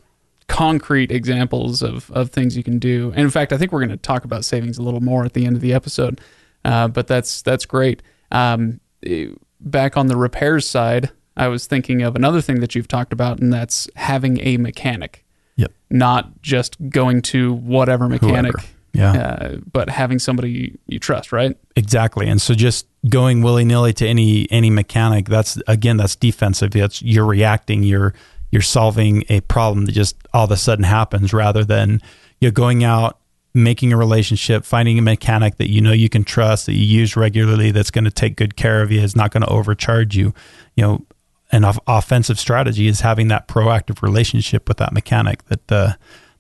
concrete 0.56 1.12
examples 1.12 1.82
of 1.82 2.10
of 2.12 2.30
things 2.30 2.56
you 2.56 2.64
can 2.64 2.80
do. 2.80 3.12
And 3.16 3.22
in 3.22 3.30
fact, 3.30 3.52
I 3.52 3.58
think 3.58 3.72
we're 3.72 3.80
going 3.86 3.90
to 3.90 3.98
talk 3.98 4.24
about 4.24 4.46
savings 4.46 4.78
a 4.78 4.82
little 4.84 5.02
more 5.02 5.26
at 5.26 5.34
the 5.34 5.46
end 5.46 5.56
of 5.56 5.62
the 5.62 5.74
episode. 5.74 6.22
Uh, 6.64 6.88
but 6.88 7.08
that's 7.08 7.42
that's 7.42 7.66
great. 7.66 8.02
Um, 8.32 8.80
eh, 9.06 9.28
back 9.60 9.98
on 9.98 10.08
the 10.08 10.16
repairs 10.16 10.68
side, 10.68 11.12
I 11.36 11.50
was 11.50 11.68
thinking 11.68 12.02
of 12.02 12.16
another 12.16 12.42
thing 12.42 12.62
that 12.62 12.74
you've 12.74 12.88
talked 12.88 13.12
about, 13.14 13.40
and 13.40 13.52
that's 13.52 13.90
having 13.96 14.40
a 14.42 14.58
mechanic. 14.58 15.26
Yep. 15.58 15.72
Not 15.90 16.42
just 16.42 16.78
going 16.90 17.22
to 17.24 17.54
whatever 17.54 18.08
mechanic, 18.08 18.54
Whoever. 18.54 18.68
Yeah. 18.94 19.12
uh, 19.12 19.58
but 19.72 19.90
having 19.90 20.20
somebody 20.20 20.78
you 20.88 21.00
trust, 21.00 21.34
right? 21.34 21.58
Exactly. 21.76 22.28
And 22.28 22.42
so 22.42 22.54
just 22.54 22.88
going 23.10 23.42
willy 23.42 23.66
nilly 23.66 23.92
to 23.94 24.08
any 24.08 24.50
any 24.50 24.70
mechanic, 24.70 25.28
that's 25.28 25.62
again 25.68 25.98
that's 25.98 26.16
defensive. 26.16 26.72
That's 26.72 27.02
you're 27.02 27.26
reacting, 27.26 27.84
you're 27.84 28.14
you're 28.56 28.62
solving 28.62 29.26
a 29.28 29.42
problem 29.42 29.86
that 29.86 29.92
just 29.92 30.16
all 30.34 30.46
of 30.46 30.52
a 30.52 30.56
sudden 30.56 30.86
happens 30.86 31.34
rather 31.34 31.66
than 31.66 32.02
you're 32.40 32.54
going 32.54 32.86
out, 32.86 33.20
making 33.54 33.92
a 33.92 33.98
relationship, 33.98 34.64
finding 34.64 34.98
a 34.98 35.02
mechanic 35.02 35.58
that 35.58 35.70
you 35.70 35.82
know 35.82 35.92
you 35.92 36.08
can 36.08 36.24
trust, 36.24 36.66
that 36.68 36.74
you 36.74 36.86
use 36.86 37.18
regularly, 37.18 37.72
that's 37.72 37.92
going 37.92 38.06
to 38.06 38.12
take 38.12 38.38
good 38.38 38.56
care 38.56 38.82
of 38.82 38.94
you, 38.94 39.02
is 39.02 39.14
not 39.14 39.32
going 39.32 39.42
to 39.42 39.50
overcharge 39.50 40.16
you. 40.16 40.34
You 40.78 40.84
know, 40.84 41.06
an 41.52 41.66
off- 41.66 41.80
offensive 41.86 42.40
strategy 42.40 42.88
is 42.88 43.02
having 43.02 43.28
that 43.28 43.50
proactive 43.50 44.02
relationship 44.02 44.70
with 44.70 44.78
that 44.78 44.94
mechanic 44.94 45.44
that 45.48 45.70
uh, 45.70 45.94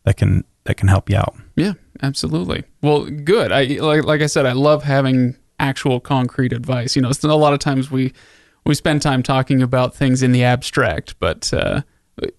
that 0.05 0.15
can 0.15 0.45
that 0.63 0.77
can 0.77 0.87
help 0.87 1.09
you 1.09 1.17
out. 1.17 1.35
Yeah, 1.57 1.73
absolutely. 2.01 2.63
Well, 2.81 3.09
good. 3.09 3.51
I 3.51 3.65
like 3.65 4.05
like 4.05 4.21
I 4.21 4.27
said, 4.27 4.45
I 4.45 4.53
love 4.53 4.83
having 4.83 5.35
actual 5.59 5.99
concrete 5.99 6.53
advice. 6.53 6.95
You 6.95 7.01
know, 7.01 7.11
a 7.23 7.27
lot 7.35 7.51
of 7.51 7.59
times 7.59 7.91
we 7.91 8.13
we 8.65 8.73
spend 8.73 9.01
time 9.01 9.21
talking 9.21 9.61
about 9.61 9.93
things 9.93 10.23
in 10.23 10.31
the 10.31 10.45
abstract, 10.45 11.19
but 11.19 11.53
uh, 11.53 11.81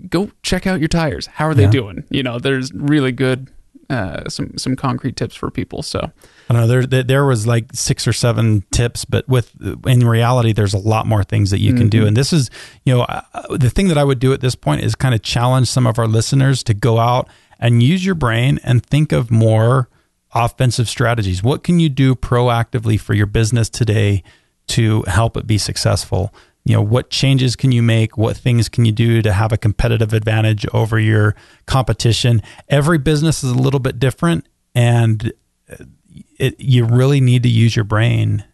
go 0.09 0.31
check 0.43 0.67
out 0.67 0.81
your 0.81 0.89
tires. 0.89 1.27
How 1.27 1.47
are 1.47 1.55
they 1.55 1.65
Yeah. 1.65 1.71
doing? 1.71 2.05
You 2.11 2.23
know, 2.23 2.39
there's 2.39 2.73
really 2.73 3.13
good 3.13 3.51
uh, 3.89 4.29
some 4.29 4.57
some 4.59 4.75
concrete 4.75 5.15
tips 5.15 5.37
for 5.37 5.49
people. 5.51 5.81
So 5.83 6.11
I 6.51 6.55
know. 6.55 6.67
There, 6.67 7.05
there, 7.05 7.25
was 7.25 7.47
like 7.47 7.67
six 7.73 8.09
or 8.09 8.13
seven 8.13 8.65
tips, 8.73 9.05
but 9.05 9.29
with 9.29 9.53
in 9.87 10.07
reality, 10.07 10.53
there's 10.53 10.75
a 10.75 10.79
lot 10.79 11.07
more 11.07 11.23
things 11.23 11.53
that 11.53 11.61
you 11.61 11.73
can 11.73 11.89
do. 11.89 12.05
And 12.05 12.17
this 12.17 12.33
is, 12.33 12.51
you 12.85 12.95
know, 12.95 13.03
uh, 13.03 13.23
the 13.57 13.71
thing 13.71 13.87
that 13.89 13.97
I 13.97 14.03
would 14.03 14.19
do 14.19 14.33
at 14.33 14.41
this 14.41 14.57
point 14.57 14.83
is 14.83 14.97
kind 14.97 15.15
of 15.15 15.23
challenge 15.23 15.69
some 15.69 15.87
of 15.87 16.01
our 16.01 16.09
listeners 16.09 16.65
to 16.65 16.75
go 16.75 16.99
out 16.99 17.29
and 17.61 17.81
use 17.81 18.05
your 18.05 18.17
brain 18.17 18.59
and 18.65 18.85
think 18.85 19.13
of 19.13 19.31
more 19.31 19.89
offensive 20.35 20.89
strategies. 20.89 21.43
What 21.43 21.63
can 21.63 21.79
you 21.79 21.89
do 21.89 22.17
proactively 22.17 22.99
for 22.99 23.15
your 23.15 23.27
business 23.27 23.69
today 23.71 24.25
to 24.69 25.03
help 25.03 25.37
it 25.37 25.47
be 25.47 25.59
successful? 25.59 26.35
You 26.67 26.75
know, 26.75 26.83
what 26.83 27.11
changes 27.11 27.55
can 27.55 27.71
you 27.71 27.81
make? 27.81 28.19
What 28.19 28.37
things 28.37 28.69
can 28.69 28.85
you 28.85 28.91
do 28.91 29.23
to 29.23 29.33
have 29.33 29.53
a 29.53 29.57
competitive 29.57 30.13
advantage 30.13 30.67
over 30.75 30.99
your 30.99 31.37
competition? 31.67 32.43
Every 32.69 32.99
business 32.99 33.45
is 33.45 33.53
a 33.53 33.57
little 33.57 33.79
bit 33.79 34.01
different 34.01 34.49
and 34.75 35.33
it, 36.39 36.59
you 36.59 36.85
really 36.85 37.21
need 37.21 37.45
to 37.45 37.49
use 37.49 37.77
your 37.77 37.85
brain, 37.85 38.45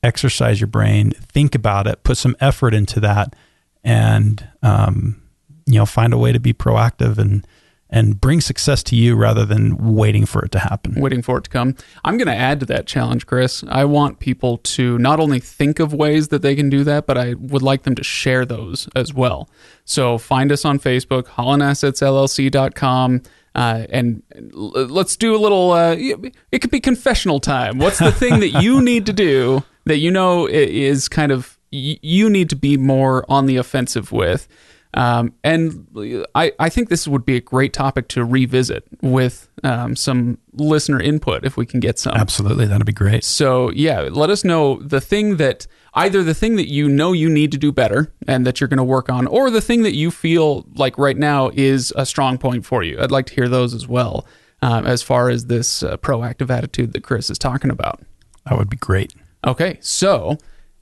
exercise 0.00 0.60
your 0.60 0.68
brain, 0.68 1.10
think 1.10 1.56
about 1.56 1.88
it, 1.88 2.04
put 2.04 2.18
some 2.18 2.36
effort 2.38 2.72
into 2.72 3.00
that, 3.00 3.34
and 3.82 4.46
um, 4.62 5.20
you 5.66 5.74
know 5.74 5.86
find 5.86 6.12
a 6.12 6.18
way 6.18 6.30
to 6.30 6.40
be 6.40 6.52
proactive 6.52 7.18
and 7.18 7.44
and 7.90 8.20
bring 8.20 8.40
success 8.40 8.82
to 8.84 8.96
you 8.96 9.16
rather 9.16 9.44
than 9.44 9.76
waiting 9.94 10.24
for 10.24 10.44
it 10.44 10.52
to 10.52 10.60
happen. 10.60 10.94
waiting 10.94 11.22
for 11.22 11.38
it 11.38 11.44
to 11.44 11.50
come. 11.50 11.74
I'm 12.04 12.16
going 12.16 12.28
to 12.28 12.34
add 12.34 12.60
to 12.60 12.66
that 12.66 12.86
challenge, 12.86 13.26
Chris. 13.26 13.64
I 13.68 13.84
want 13.84 14.20
people 14.20 14.58
to 14.58 14.96
not 14.98 15.18
only 15.18 15.40
think 15.40 15.80
of 15.80 15.92
ways 15.92 16.28
that 16.28 16.42
they 16.42 16.54
can 16.54 16.70
do 16.70 16.84
that, 16.84 17.06
but 17.06 17.18
I 17.18 17.34
would 17.34 17.62
like 17.62 17.82
them 17.82 17.96
to 17.96 18.04
share 18.04 18.46
those 18.46 18.88
as 18.94 19.12
well. 19.12 19.48
So 19.84 20.18
find 20.18 20.52
us 20.52 20.64
on 20.64 20.78
Facebook, 20.78 21.24
HollandAssetsLLC.com. 21.24 23.22
Uh, 23.52 23.86
and 23.90 24.22
let's 24.52 25.16
do 25.16 25.34
a 25.34 25.38
little. 25.38 25.72
Uh, 25.72 25.96
it 25.98 26.60
could 26.60 26.70
be 26.70 26.78
confessional 26.78 27.40
time. 27.40 27.78
What's 27.78 27.98
the 27.98 28.12
thing 28.12 28.38
that 28.40 28.62
you 28.62 28.80
need 28.80 29.06
to 29.06 29.12
do 29.12 29.64
that 29.86 29.98
you 29.98 30.12
know 30.12 30.46
is 30.46 31.08
kind 31.08 31.32
of 31.32 31.58
you 31.72 32.30
need 32.30 32.50
to 32.50 32.56
be 32.56 32.76
more 32.76 33.24
on 33.28 33.46
the 33.46 33.56
offensive 33.56 34.12
with? 34.12 34.46
Um, 34.94 35.34
and 35.44 35.86
I, 36.34 36.52
I 36.58 36.68
think 36.68 36.88
this 36.88 37.06
would 37.06 37.24
be 37.24 37.36
a 37.36 37.40
great 37.40 37.72
topic 37.72 38.08
to 38.08 38.24
revisit 38.24 38.84
with 39.02 39.48
um, 39.62 39.94
some 39.94 40.38
listener 40.52 41.00
input 41.00 41.44
if 41.44 41.56
we 41.56 41.64
can 41.64 41.80
get 41.80 41.98
some. 41.98 42.14
Absolutely, 42.14 42.66
that'd 42.66 42.86
be 42.86 42.92
great. 42.92 43.22
So 43.22 43.70
yeah, 43.70 44.08
let 44.10 44.30
us 44.30 44.42
know 44.44 44.82
the 44.82 45.00
thing 45.00 45.36
that 45.36 45.66
either 45.94 46.22
the 46.22 46.34
thing 46.34 46.56
that 46.56 46.68
you 46.68 46.88
know 46.88 47.12
you 47.12 47.28
need 47.28 47.52
to 47.52 47.58
do 47.58 47.70
better 47.70 48.12
and 48.26 48.46
that 48.46 48.60
you're 48.60 48.68
going 48.68 48.78
to 48.78 48.84
work 48.84 49.08
on, 49.08 49.26
or 49.26 49.50
the 49.50 49.60
thing 49.60 49.82
that 49.82 49.94
you 49.94 50.10
feel 50.10 50.66
like 50.74 50.98
right 50.98 51.16
now 51.16 51.50
is 51.54 51.92
a 51.96 52.04
strong 52.04 52.38
point 52.38 52.66
for 52.66 52.82
you. 52.82 53.00
I'd 53.00 53.10
like 53.12 53.26
to 53.26 53.34
hear 53.34 53.48
those 53.48 53.74
as 53.74 53.86
well, 53.86 54.26
um, 54.62 54.86
as 54.86 55.02
far 55.02 55.30
as 55.30 55.46
this 55.46 55.82
uh, 55.82 55.96
proactive 55.98 56.50
attitude 56.50 56.92
that 56.94 57.02
Chris 57.04 57.30
is 57.30 57.38
talking 57.38 57.70
about. 57.70 58.00
That 58.46 58.58
would 58.58 58.70
be 58.70 58.76
great. 58.76 59.14
Okay, 59.46 59.78
so 59.80 60.36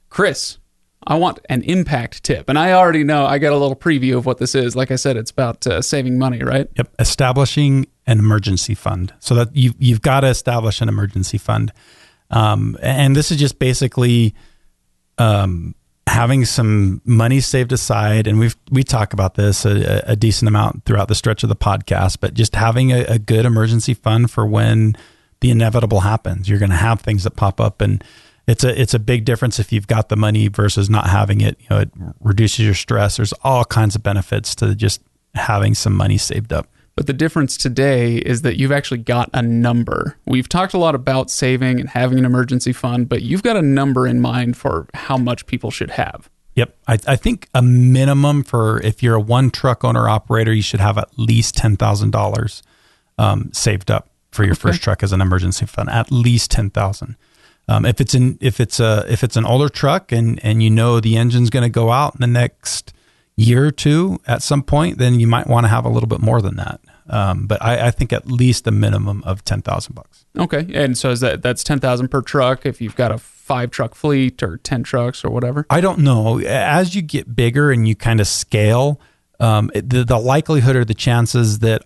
Chris, 0.09 0.57
I 1.07 1.15
want 1.15 1.39
an 1.49 1.63
impact 1.63 2.23
tip. 2.23 2.49
And 2.49 2.59
I 2.59 2.73
already 2.73 3.03
know 3.03 3.25
I 3.25 3.37
got 3.37 3.53
a 3.53 3.57
little 3.57 3.75
preview 3.75 4.17
of 4.17 4.25
what 4.25 4.37
this 4.37 4.53
is. 4.53 4.75
Like 4.75 4.91
I 4.91 4.95
said, 4.95 5.17
it's 5.17 5.31
about 5.31 5.65
uh, 5.65 5.81
saving 5.81 6.19
money, 6.19 6.43
right? 6.43 6.67
Yep. 6.75 6.93
Establishing 6.99 7.87
an 8.05 8.19
emergency 8.19 8.75
fund. 8.75 9.13
So 9.19 9.35
that 9.35 9.55
you 9.55 9.73
you've 9.79 10.01
got 10.01 10.21
to 10.21 10.27
establish 10.27 10.81
an 10.81 10.89
emergency 10.89 11.37
fund. 11.37 11.71
Um, 12.31 12.77
and 12.81 13.15
this 13.15 13.31
is 13.31 13.37
just 13.37 13.59
basically 13.59 14.35
um, 15.17 15.73
having 16.05 16.45
some 16.45 17.01
money 17.05 17.39
saved 17.39 17.71
aside. 17.71 18.27
And 18.27 18.39
we've 18.39 18.55
we 18.69 18.83
talk 18.83 19.13
about 19.13 19.35
this 19.35 19.65
a, 19.65 20.03
a, 20.05 20.15
decent 20.15 20.47
amount 20.47 20.85
throughout 20.85 21.07
the 21.07 21.15
stretch 21.15 21.43
of 21.43 21.49
the 21.49 21.55
podcast. 21.55 22.17
But 22.19 22.33
just 22.33 22.55
having 22.55 22.91
a, 22.91 23.03
a 23.05 23.19
good 23.19 23.45
emergency 23.45 23.93
fund 23.93 24.29
for 24.29 24.45
when 24.45 24.95
the 25.41 25.51
inevitable 25.51 26.01
happens. 26.01 26.49
You're 26.49 26.59
going 26.59 26.71
to 26.71 26.75
have 26.75 27.01
things 27.01 27.23
that 27.23 27.31
pop 27.31 27.61
up 27.61 27.81
and 27.81 28.03
it's 28.49 28.63
a 28.63 28.79
it's 28.79 28.93
a 28.93 28.99
big 28.99 29.25
difference 29.25 29.59
if 29.59 29.71
you've 29.71 29.87
got 29.87 30.09
the 30.09 30.15
money 30.15 30.47
versus 30.47 30.89
not 30.89 31.07
having 31.07 31.41
it. 31.41 31.57
You 31.61 31.67
know, 31.69 31.79
it 31.79 31.91
reduces 32.19 32.65
your 32.65 32.73
stress. 32.73 33.17
There's 33.17 33.33
all 33.43 33.65
kinds 33.65 33.95
of 33.95 34.03
benefits 34.03 34.55
to 34.55 34.75
just 34.75 35.01
having 35.35 35.75
some 35.75 35.95
money 35.95 36.17
saved 36.17 36.51
up. 36.51 36.67
But 36.95 37.07
the 37.07 37.13
difference 37.13 37.55
today 37.55 38.17
is 38.17 38.41
that 38.41 38.57
you've 38.57 38.73
actually 38.73 38.97
got 38.97 39.29
a 39.33 39.41
number. 39.41 40.17
We've 40.25 40.49
talked 40.49 40.73
a 40.73 40.77
lot 40.77 40.95
about 40.95 41.29
saving 41.29 41.79
and 41.79 41.87
having 41.87 42.19
an 42.19 42.25
emergency 42.25 42.73
fund, 42.73 43.07
but 43.07 43.21
you've 43.21 43.43
got 43.43 43.55
a 43.55 43.61
number 43.61 44.05
in 44.05 44.19
mind 44.19 44.57
for 44.57 44.87
how 44.93 45.15
much 45.15 45.45
people 45.45 45.71
should 45.71 45.91
have. 45.91 46.29
Yep. 46.55 46.75
I, 46.89 46.97
I 47.07 47.15
think 47.15 47.47
a 47.53 47.61
minimum 47.61 48.43
for 48.43 48.81
if 48.81 49.01
you're 49.01 49.15
a 49.15 49.21
one 49.21 49.49
truck 49.49 49.85
owner 49.85 50.09
operator, 50.09 50.51
you 50.51 50.61
should 50.61 50.81
have 50.81 50.97
at 50.97 51.07
least 51.17 51.55
$10,000 51.55 52.61
um, 53.17 53.49
saved 53.53 53.89
up 53.89 54.09
for 54.31 54.43
your 54.43 54.51
okay. 54.53 54.59
first 54.59 54.81
truck 54.81 55.01
as 55.01 55.13
an 55.13 55.21
emergency 55.21 55.65
fund, 55.65 55.89
at 55.89 56.11
least 56.11 56.51
10,000. 56.51 57.15
Um, 57.69 57.85
if 57.85 58.01
it's 58.01 58.15
an 58.15 58.39
if 58.41 58.59
it's 58.59 58.79
a 58.79 59.05
if 59.07 59.23
it's 59.23 59.37
an 59.37 59.45
older 59.45 59.69
truck 59.69 60.11
and 60.11 60.43
and 60.43 60.63
you 60.63 60.71
know 60.71 60.99
the 60.99 61.17
engine's 61.17 61.51
going 61.51 61.63
to 61.63 61.69
go 61.69 61.91
out 61.91 62.15
in 62.15 62.21
the 62.21 62.27
next 62.27 62.93
year 63.35 63.67
or 63.67 63.71
two 63.71 64.19
at 64.25 64.41
some 64.41 64.63
point, 64.63 64.97
then 64.97 65.19
you 65.19 65.27
might 65.27 65.45
want 65.45 65.65
to 65.65 65.67
have 65.67 65.85
a 65.85 65.89
little 65.89 66.09
bit 66.09 66.19
more 66.19 66.41
than 66.41 66.55
that. 66.55 66.81
Um, 67.07 67.45
but 67.47 67.61
I, 67.63 67.87
I, 67.87 67.91
think 67.91 68.13
at 68.13 68.29
least 68.29 68.67
a 68.67 68.71
minimum 68.71 69.23
of 69.23 69.45
ten 69.45 69.61
thousand 69.61 69.93
bucks. 69.93 70.25
Okay, 70.37 70.67
and 70.73 70.97
so 70.97 71.11
is 71.11 71.19
that 71.19 71.43
that's 71.43 71.63
ten 71.63 71.79
thousand 71.79 72.09
per 72.09 72.21
truck 72.21 72.65
if 72.65 72.81
you've 72.81 72.95
got 72.95 73.11
a 73.11 73.19
five 73.19 73.69
truck 73.69 73.93
fleet 73.93 74.41
or 74.41 74.57
ten 74.57 74.81
trucks 74.81 75.23
or 75.23 75.29
whatever? 75.29 75.65
I 75.69 75.79
don't 75.79 75.99
know. 75.99 76.39
As 76.39 76.95
you 76.95 77.03
get 77.03 77.35
bigger 77.35 77.71
and 77.71 77.87
you 77.87 77.95
kind 77.95 78.19
of 78.19 78.27
scale, 78.27 78.99
um, 79.39 79.71
the 79.75 80.03
the 80.03 80.17
likelihood 80.17 80.75
or 80.75 80.85
the 80.85 80.95
chances 80.95 81.59
that 81.59 81.83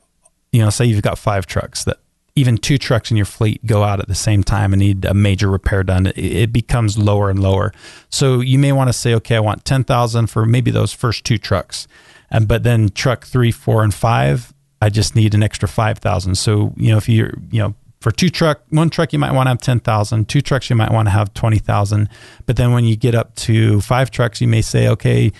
you 0.54 0.62
know, 0.62 0.70
say 0.70 0.86
you've 0.86 1.02
got 1.02 1.18
five 1.18 1.48
trucks 1.48 1.84
that 1.86 1.98
even 2.36 2.58
two 2.58 2.78
trucks 2.78 3.12
in 3.12 3.18
your 3.18 3.26
fleet 3.26 3.64
go 3.66 3.84
out 3.84 4.00
at 4.00 4.08
the 4.08 4.16
same 4.16 4.44
time 4.44 4.74
and 4.74 4.80
need 4.80 5.06
a 5.06 5.14
major 5.14 5.50
repair 5.50 5.84
done, 5.84 6.12
it, 6.16 6.52
becomes 6.52 6.98
lower 6.98 7.30
and 7.30 7.40
lower. 7.40 7.72
So 8.10 8.40
you 8.40 8.58
may 8.58 8.72
want 8.72 8.90
to 8.90 8.94
say, 8.94 9.14
okay, 9.16 9.36
I 9.36 9.40
want 9.40 9.66
10,000 9.66 10.28
for 10.28 10.46
maybe 10.46 10.72
those 10.72 10.94
first 10.94 11.24
two 11.26 11.38
trucks. 11.38 11.88
And, 12.32 12.48
but 12.48 12.64
then 12.64 12.90
truck 12.90 13.26
three, 13.26 13.52
four, 13.52 13.84
and 13.84 13.94
five, 13.94 14.52
I 14.82 14.90
just 14.90 15.16
need 15.16 15.36
an 15.36 15.44
extra 15.44 15.68
5,000. 15.68 16.36
So, 16.36 16.74
you 16.76 16.92
know, 16.92 16.98
if 16.98 17.08
you're, 17.08 17.34
you 17.52 17.62
know, 17.62 17.76
for 18.02 18.12
two 18.12 18.30
truck, 18.30 18.62
one 18.70 18.90
truck, 18.90 19.14
you 19.14 19.20
might 19.20 19.32
want 19.32 19.46
to 19.46 19.52
have 19.52 19.62
10,000, 19.62 20.28
two 20.28 20.42
trucks, 20.42 20.70
you 20.70 20.76
might 20.76 20.92
want 20.92 21.06
to 21.06 21.12
have 21.12 21.34
20,000. 21.36 22.10
But 22.48 22.58
then 22.58 22.74
when 22.74 22.84
you 22.84 22.96
get 22.96 23.14
up 23.14 23.36
to 23.36 23.80
five 23.82 24.10
trucks, 24.10 24.42
you 24.42 24.48
may 24.48 24.62
say, 24.62 24.88
okay, 24.90 25.32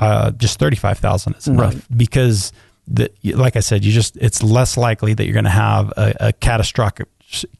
uh, 0.00 0.32
just 0.32 0.58
35,000 0.58 1.36
is 1.36 1.46
enough 1.46 1.74
right. 1.74 1.96
because 1.96 2.52
that, 2.90 3.14
like 3.24 3.56
I 3.56 3.60
said, 3.60 3.84
you 3.84 3.92
just 3.92 4.16
it's 4.16 4.42
less 4.42 4.76
likely 4.76 5.14
that 5.14 5.24
you're 5.24 5.34
going 5.34 5.44
to 5.44 5.50
have 5.50 5.92
a, 5.96 6.14
a 6.20 6.32
catastrophic 6.32 7.08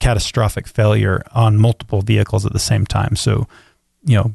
catastrophic 0.00 0.66
failure 0.66 1.22
on 1.32 1.56
multiple 1.56 2.02
vehicles 2.02 2.44
at 2.44 2.52
the 2.52 2.58
same 2.58 2.84
time. 2.84 3.14
So, 3.14 3.46
you 4.04 4.16
know, 4.16 4.34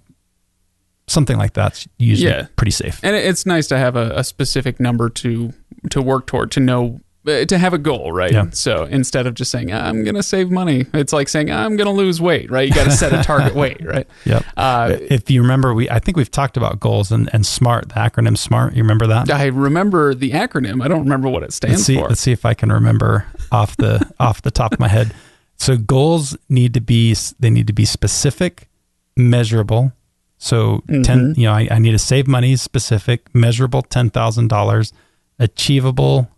something 1.07 1.37
like 1.37 1.53
that's 1.53 1.87
usually 1.97 2.31
yeah. 2.31 2.47
pretty 2.55 2.71
safe. 2.71 2.99
And 3.03 3.15
it's 3.15 3.45
nice 3.45 3.67
to 3.67 3.77
have 3.77 3.95
a, 3.95 4.11
a, 4.11 4.23
specific 4.23 4.79
number 4.79 5.09
to 5.09 5.53
to 5.91 6.01
work 6.01 6.25
toward 6.25 6.51
to 6.51 6.59
know 6.59 6.99
to 7.25 7.57
have 7.57 7.73
a 7.73 7.77
goal, 7.77 8.11
right? 8.11 8.31
Yeah. 8.31 8.49
So 8.51 8.83
instead 8.83 9.27
of 9.27 9.33
just 9.33 9.51
saying 9.51 9.73
I'm 9.73 10.03
going 10.03 10.15
to 10.15 10.23
save 10.23 10.51
money, 10.51 10.85
it's 10.93 11.11
like 11.13 11.27
saying 11.27 11.51
I'm 11.51 11.75
going 11.75 11.87
to 11.87 11.93
lose 11.93 12.21
weight, 12.21 12.51
right? 12.51 12.67
You 12.67 12.73
got 12.73 12.85
to 12.85 12.91
set 12.91 13.13
a 13.13 13.23
target 13.23 13.55
weight, 13.55 13.83
right? 13.83 14.07
Yep. 14.25 14.45
Uh, 14.55 14.97
if 15.01 15.29
you 15.29 15.41
remember, 15.41 15.73
we 15.73 15.89
I 15.89 15.99
think 15.99 16.17
we've 16.17 16.31
talked 16.31 16.57
about 16.57 16.79
goals 16.79 17.11
and, 17.11 17.29
and 17.33 17.45
SMART, 17.45 17.89
the 17.89 17.95
acronym 17.95 18.37
SMART. 18.37 18.75
You 18.75 18.83
remember 18.83 19.07
that? 19.07 19.29
I 19.31 19.45
remember 19.47 20.13
the 20.13 20.31
acronym. 20.31 20.83
I 20.83 20.87
don't 20.87 21.03
remember 21.03 21.29
what 21.29 21.43
it 21.43 21.53
stands 21.53 21.77
let's 21.77 21.85
see, 21.85 21.95
for. 21.95 22.09
Let's 22.09 22.21
see 22.21 22.31
if 22.31 22.45
I 22.45 22.53
can 22.53 22.71
remember 22.71 23.25
off 23.51 23.75
the 23.77 24.07
off 24.19 24.41
the 24.41 24.51
top 24.51 24.73
of 24.73 24.79
my 24.79 24.87
head. 24.87 25.13
So 25.57 25.77
goals 25.77 26.37
need 26.49 26.73
to 26.73 26.81
be 26.81 27.15
they 27.39 27.49
need 27.49 27.67
to 27.67 27.73
be 27.73 27.85
specific, 27.85 28.69
measurable. 29.17 29.93
So 30.37 30.83
mm-hmm. 30.87 31.01
ten, 31.01 31.33
you 31.37 31.45
know, 31.45 31.53
I, 31.53 31.67
I 31.71 31.79
need 31.79 31.91
to 31.91 31.99
save 31.99 32.27
money, 32.27 32.55
specific, 32.55 33.33
measurable, 33.33 33.81
ten 33.81 34.09
thousand 34.09 34.49
dollars, 34.49 34.93
achievable, 35.39 36.29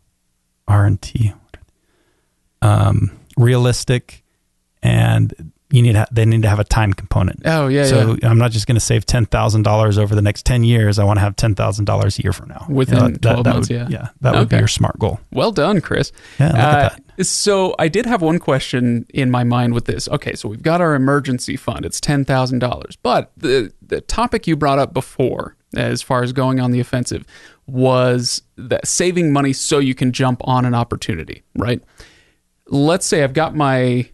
R 0.67 0.85
and 0.85 1.01
T, 1.01 1.33
um, 2.61 3.11
realistic, 3.37 4.23
and 4.83 5.51
you 5.69 5.81
need 5.81 5.93
to, 5.93 6.07
they 6.11 6.25
need 6.25 6.43
to 6.43 6.49
have 6.49 6.59
a 6.59 6.63
time 6.63 6.93
component. 6.93 7.41
Oh 7.45 7.67
yeah. 7.67 7.85
So 7.85 8.17
yeah. 8.21 8.29
I'm 8.29 8.37
not 8.37 8.51
just 8.51 8.67
going 8.67 8.75
to 8.75 8.81
save 8.81 9.05
ten 9.05 9.25
thousand 9.25 9.63
dollars 9.63 9.97
over 9.97 10.15
the 10.15 10.21
next 10.21 10.45
ten 10.45 10.63
years. 10.63 10.97
I 10.97 11.03
want 11.03 11.17
to 11.17 11.21
have 11.21 11.35
ten 11.35 11.55
thousand 11.55 11.85
dollars 11.85 12.17
a 12.19 12.23
year 12.23 12.31
from 12.31 12.49
now. 12.49 12.65
Within 12.69 12.95
you 12.95 13.01
know, 13.01 13.09
that, 13.09 13.21
twelve 13.21 13.43
that 13.43 13.53
months, 13.53 13.69
would, 13.69 13.75
yeah. 13.75 13.87
Yeah, 13.89 14.09
that 14.21 14.29
okay. 14.29 14.39
would 14.39 14.49
be 14.49 14.57
your 14.57 14.67
smart 14.67 14.97
goal. 14.97 15.19
Well 15.31 15.51
done, 15.51 15.81
Chris. 15.81 16.11
Yeah, 16.39 16.95
uh. 17.17 17.23
So 17.23 17.75
I 17.79 17.87
did 17.87 18.05
have 18.05 18.21
one 18.21 18.39
question 18.39 19.05
in 19.09 19.31
my 19.31 19.43
mind 19.43 19.73
with 19.73 19.85
this. 19.85 20.07
Okay, 20.07 20.35
so 20.35 20.47
we've 20.47 20.61
got 20.61 20.81
our 20.81 20.95
emergency 20.95 21.57
fund. 21.57 21.85
It's 21.85 21.99
ten 21.99 22.23
thousand 22.23 22.59
dollars, 22.59 22.95
but 22.95 23.31
the 23.35 23.73
the 23.81 24.01
topic 24.01 24.47
you 24.47 24.55
brought 24.55 24.79
up 24.79 24.93
before, 24.93 25.57
as 25.75 26.01
far 26.01 26.23
as 26.23 26.31
going 26.31 26.59
on 26.59 26.71
the 26.71 26.79
offensive, 26.79 27.25
was 27.67 28.41
that 28.55 28.87
saving 28.87 29.31
money 29.31 29.53
so 29.53 29.79
you 29.79 29.93
can 29.93 30.11
jump 30.11 30.41
on 30.45 30.65
an 30.65 30.73
opportunity, 30.73 31.43
right? 31.55 31.81
Let's 32.67 33.05
say 33.05 33.23
I've 33.23 33.33
got 33.33 33.55
my 33.55 34.09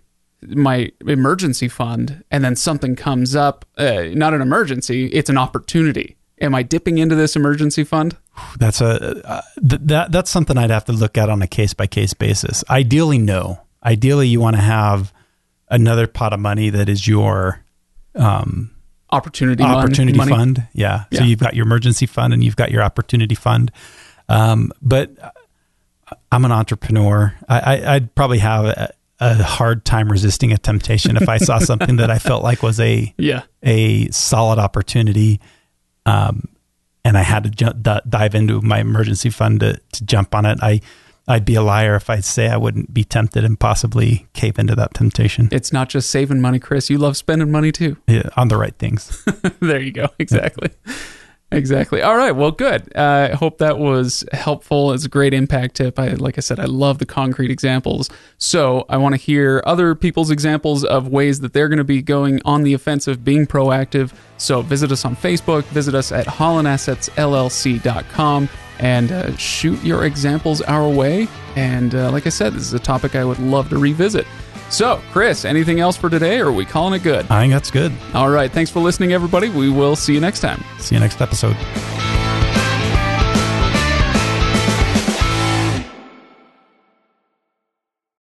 my 0.47 0.91
emergency 1.07 1.69
fund 1.69 2.23
and 2.29 2.43
then 2.43 2.55
something 2.55 2.97
comes 2.97 3.33
up, 3.35 3.63
uh, 3.77 4.07
not 4.13 4.33
an 4.33 4.41
emergency, 4.41 5.05
it's 5.07 5.29
an 5.29 5.37
opportunity. 5.37 6.17
Am 6.41 6.53
I 6.53 6.63
dipping 6.63 6.97
into 6.97 7.15
this 7.15 7.35
emergency 7.37 7.85
fund? 7.85 8.17
That's 8.57 8.81
a 8.81 9.25
uh, 9.25 9.41
th- 9.67 9.81
that 9.85 10.11
that's 10.11 10.29
something 10.29 10.57
I'd 10.57 10.71
have 10.71 10.85
to 10.85 10.91
look 10.91 11.17
at 11.17 11.29
on 11.29 11.41
a 11.41 11.47
case 11.47 11.73
by 11.73 11.87
case 11.87 12.13
basis. 12.13 12.63
Ideally, 12.69 13.19
no. 13.19 13.61
Ideally, 13.85 14.27
you 14.27 14.41
want 14.41 14.55
to 14.55 14.61
have 14.61 15.13
another 15.69 16.07
pot 16.07 16.33
of 16.33 16.39
money 16.39 16.69
that 16.69 16.89
is 16.89 17.07
your 17.07 17.63
um, 18.15 18.71
opportunity 19.13 19.63
opportunity 19.63 20.17
money. 20.17 20.31
fund. 20.31 20.67
Yeah. 20.73 21.05
yeah. 21.11 21.19
So 21.19 21.25
you've 21.25 21.39
got 21.39 21.55
your 21.55 21.65
emergency 21.65 22.05
fund 22.05 22.33
and 22.33 22.43
you've 22.43 22.55
got 22.55 22.71
your 22.71 22.81
opportunity 22.81 23.35
fund. 23.35 23.71
Um, 24.29 24.71
but 24.81 25.11
I'm 26.31 26.45
an 26.45 26.51
entrepreneur. 26.51 27.33
I, 27.47 27.93
would 27.93 28.15
probably 28.15 28.39
have 28.39 28.65
a, 28.65 28.93
a, 29.19 29.43
hard 29.43 29.85
time 29.85 30.11
resisting 30.11 30.51
a 30.51 30.57
temptation 30.57 31.17
if 31.17 31.29
I 31.29 31.37
saw 31.37 31.59
something 31.59 31.97
that 31.97 32.09
I 32.09 32.19
felt 32.19 32.43
like 32.43 32.63
was 32.63 32.79
a 32.79 33.13
yeah 33.17 33.43
a 33.61 34.09
solid 34.09 34.59
opportunity. 34.59 35.39
Um, 36.05 36.49
and 37.05 37.17
I 37.17 37.21
had 37.21 37.43
to 37.43 37.49
jump, 37.49 37.83
d- 37.83 37.99
dive 38.07 38.33
into 38.33 38.61
my 38.61 38.79
emergency 38.79 39.29
fund 39.29 39.59
to, 39.59 39.79
to 39.93 40.05
jump 40.05 40.33
on 40.33 40.45
it. 40.45 40.59
I 40.61 40.81
I'd 41.27 41.45
be 41.45 41.55
a 41.55 41.61
liar 41.61 41.95
if 41.95 42.09
I'd 42.09 42.25
say 42.25 42.49
I 42.49 42.57
wouldn't 42.57 42.93
be 42.93 43.03
tempted 43.03 43.45
and 43.45 43.59
possibly 43.59 44.27
cave 44.33 44.59
into 44.59 44.75
that 44.75 44.93
temptation. 44.93 45.49
It's 45.51 45.71
not 45.71 45.89
just 45.89 46.09
saving 46.09 46.41
money, 46.41 46.59
Chris. 46.59 46.89
You 46.89 46.97
love 46.97 47.15
spending 47.15 47.51
money 47.51 47.71
too. 47.71 47.97
Yeah, 48.07 48.29
on 48.35 48.49
the 48.49 48.57
right 48.57 48.75
things. 48.77 49.23
there 49.59 49.79
you 49.79 49.91
go. 49.91 50.09
Exactly. 50.19 50.69
Exactly. 51.53 52.01
All 52.01 52.17
right. 52.17 52.31
Well, 52.31 52.51
good. 52.51 52.91
Uh, 52.95 53.29
I 53.31 53.35
hope 53.35 53.59
that 53.59 53.77
was 53.77 54.25
helpful. 54.33 54.91
It's 54.91 55.05
a 55.05 55.09
great 55.09 55.35
impact 55.35 55.75
tip. 55.75 55.99
I, 55.99 56.07
like 56.09 56.37
I 56.37 56.41
said, 56.41 56.59
I 56.59 56.65
love 56.65 56.97
the 56.97 57.05
concrete 57.05 57.51
examples. 57.51 58.09
So 58.39 58.87
I 58.89 58.97
want 58.97 59.13
to 59.13 59.21
hear 59.21 59.61
other 59.65 59.93
people's 59.93 60.31
examples 60.31 60.83
of 60.83 61.07
ways 61.07 61.41
that 61.41 61.53
they're 61.53 61.69
going 61.69 61.77
to 61.77 61.83
be 61.83 62.01
going 62.01 62.41
on 62.43 62.63
the 62.63 62.73
offensive, 62.73 63.23
being 63.23 63.45
proactive. 63.45 64.13
So 64.37 64.63
visit 64.63 64.91
us 64.91 65.05
on 65.05 65.15
Facebook, 65.15 65.65
visit 65.65 65.93
us 65.93 66.11
at 66.11 66.25
hollandassetsllc.com 66.25 68.49
and 68.79 69.11
uh, 69.11 69.35
shoot 69.37 69.81
your 69.83 70.05
examples 70.05 70.61
our 70.61 70.87
way. 70.89 71.27
And 71.55 71.95
uh, 71.95 72.11
like 72.11 72.25
I 72.25 72.29
said, 72.29 72.53
this 72.53 72.63
is 72.63 72.73
a 72.73 72.79
topic 72.79 73.15
I 73.15 73.23
would 73.23 73.39
love 73.39 73.69
to 73.69 73.77
revisit. 73.77 74.25
So, 74.69 75.01
Chris, 75.11 75.45
anything 75.45 75.79
else 75.79 75.95
for 75.95 76.09
today, 76.09 76.39
or 76.39 76.47
are 76.47 76.51
we 76.51 76.65
calling 76.65 76.99
it 76.99 77.03
good? 77.03 77.27
I 77.29 77.41
think 77.41 77.53
that's 77.53 77.69
good. 77.69 77.91
All 78.13 78.29
right. 78.29 78.51
Thanks 78.51 78.71
for 78.71 78.79
listening, 78.79 79.13
everybody. 79.13 79.49
We 79.49 79.69
will 79.69 79.95
see 79.95 80.13
you 80.13 80.19
next 80.19 80.39
time. 80.39 80.63
See 80.79 80.95
you 80.95 80.99
next 81.01 81.21
episode. 81.21 81.55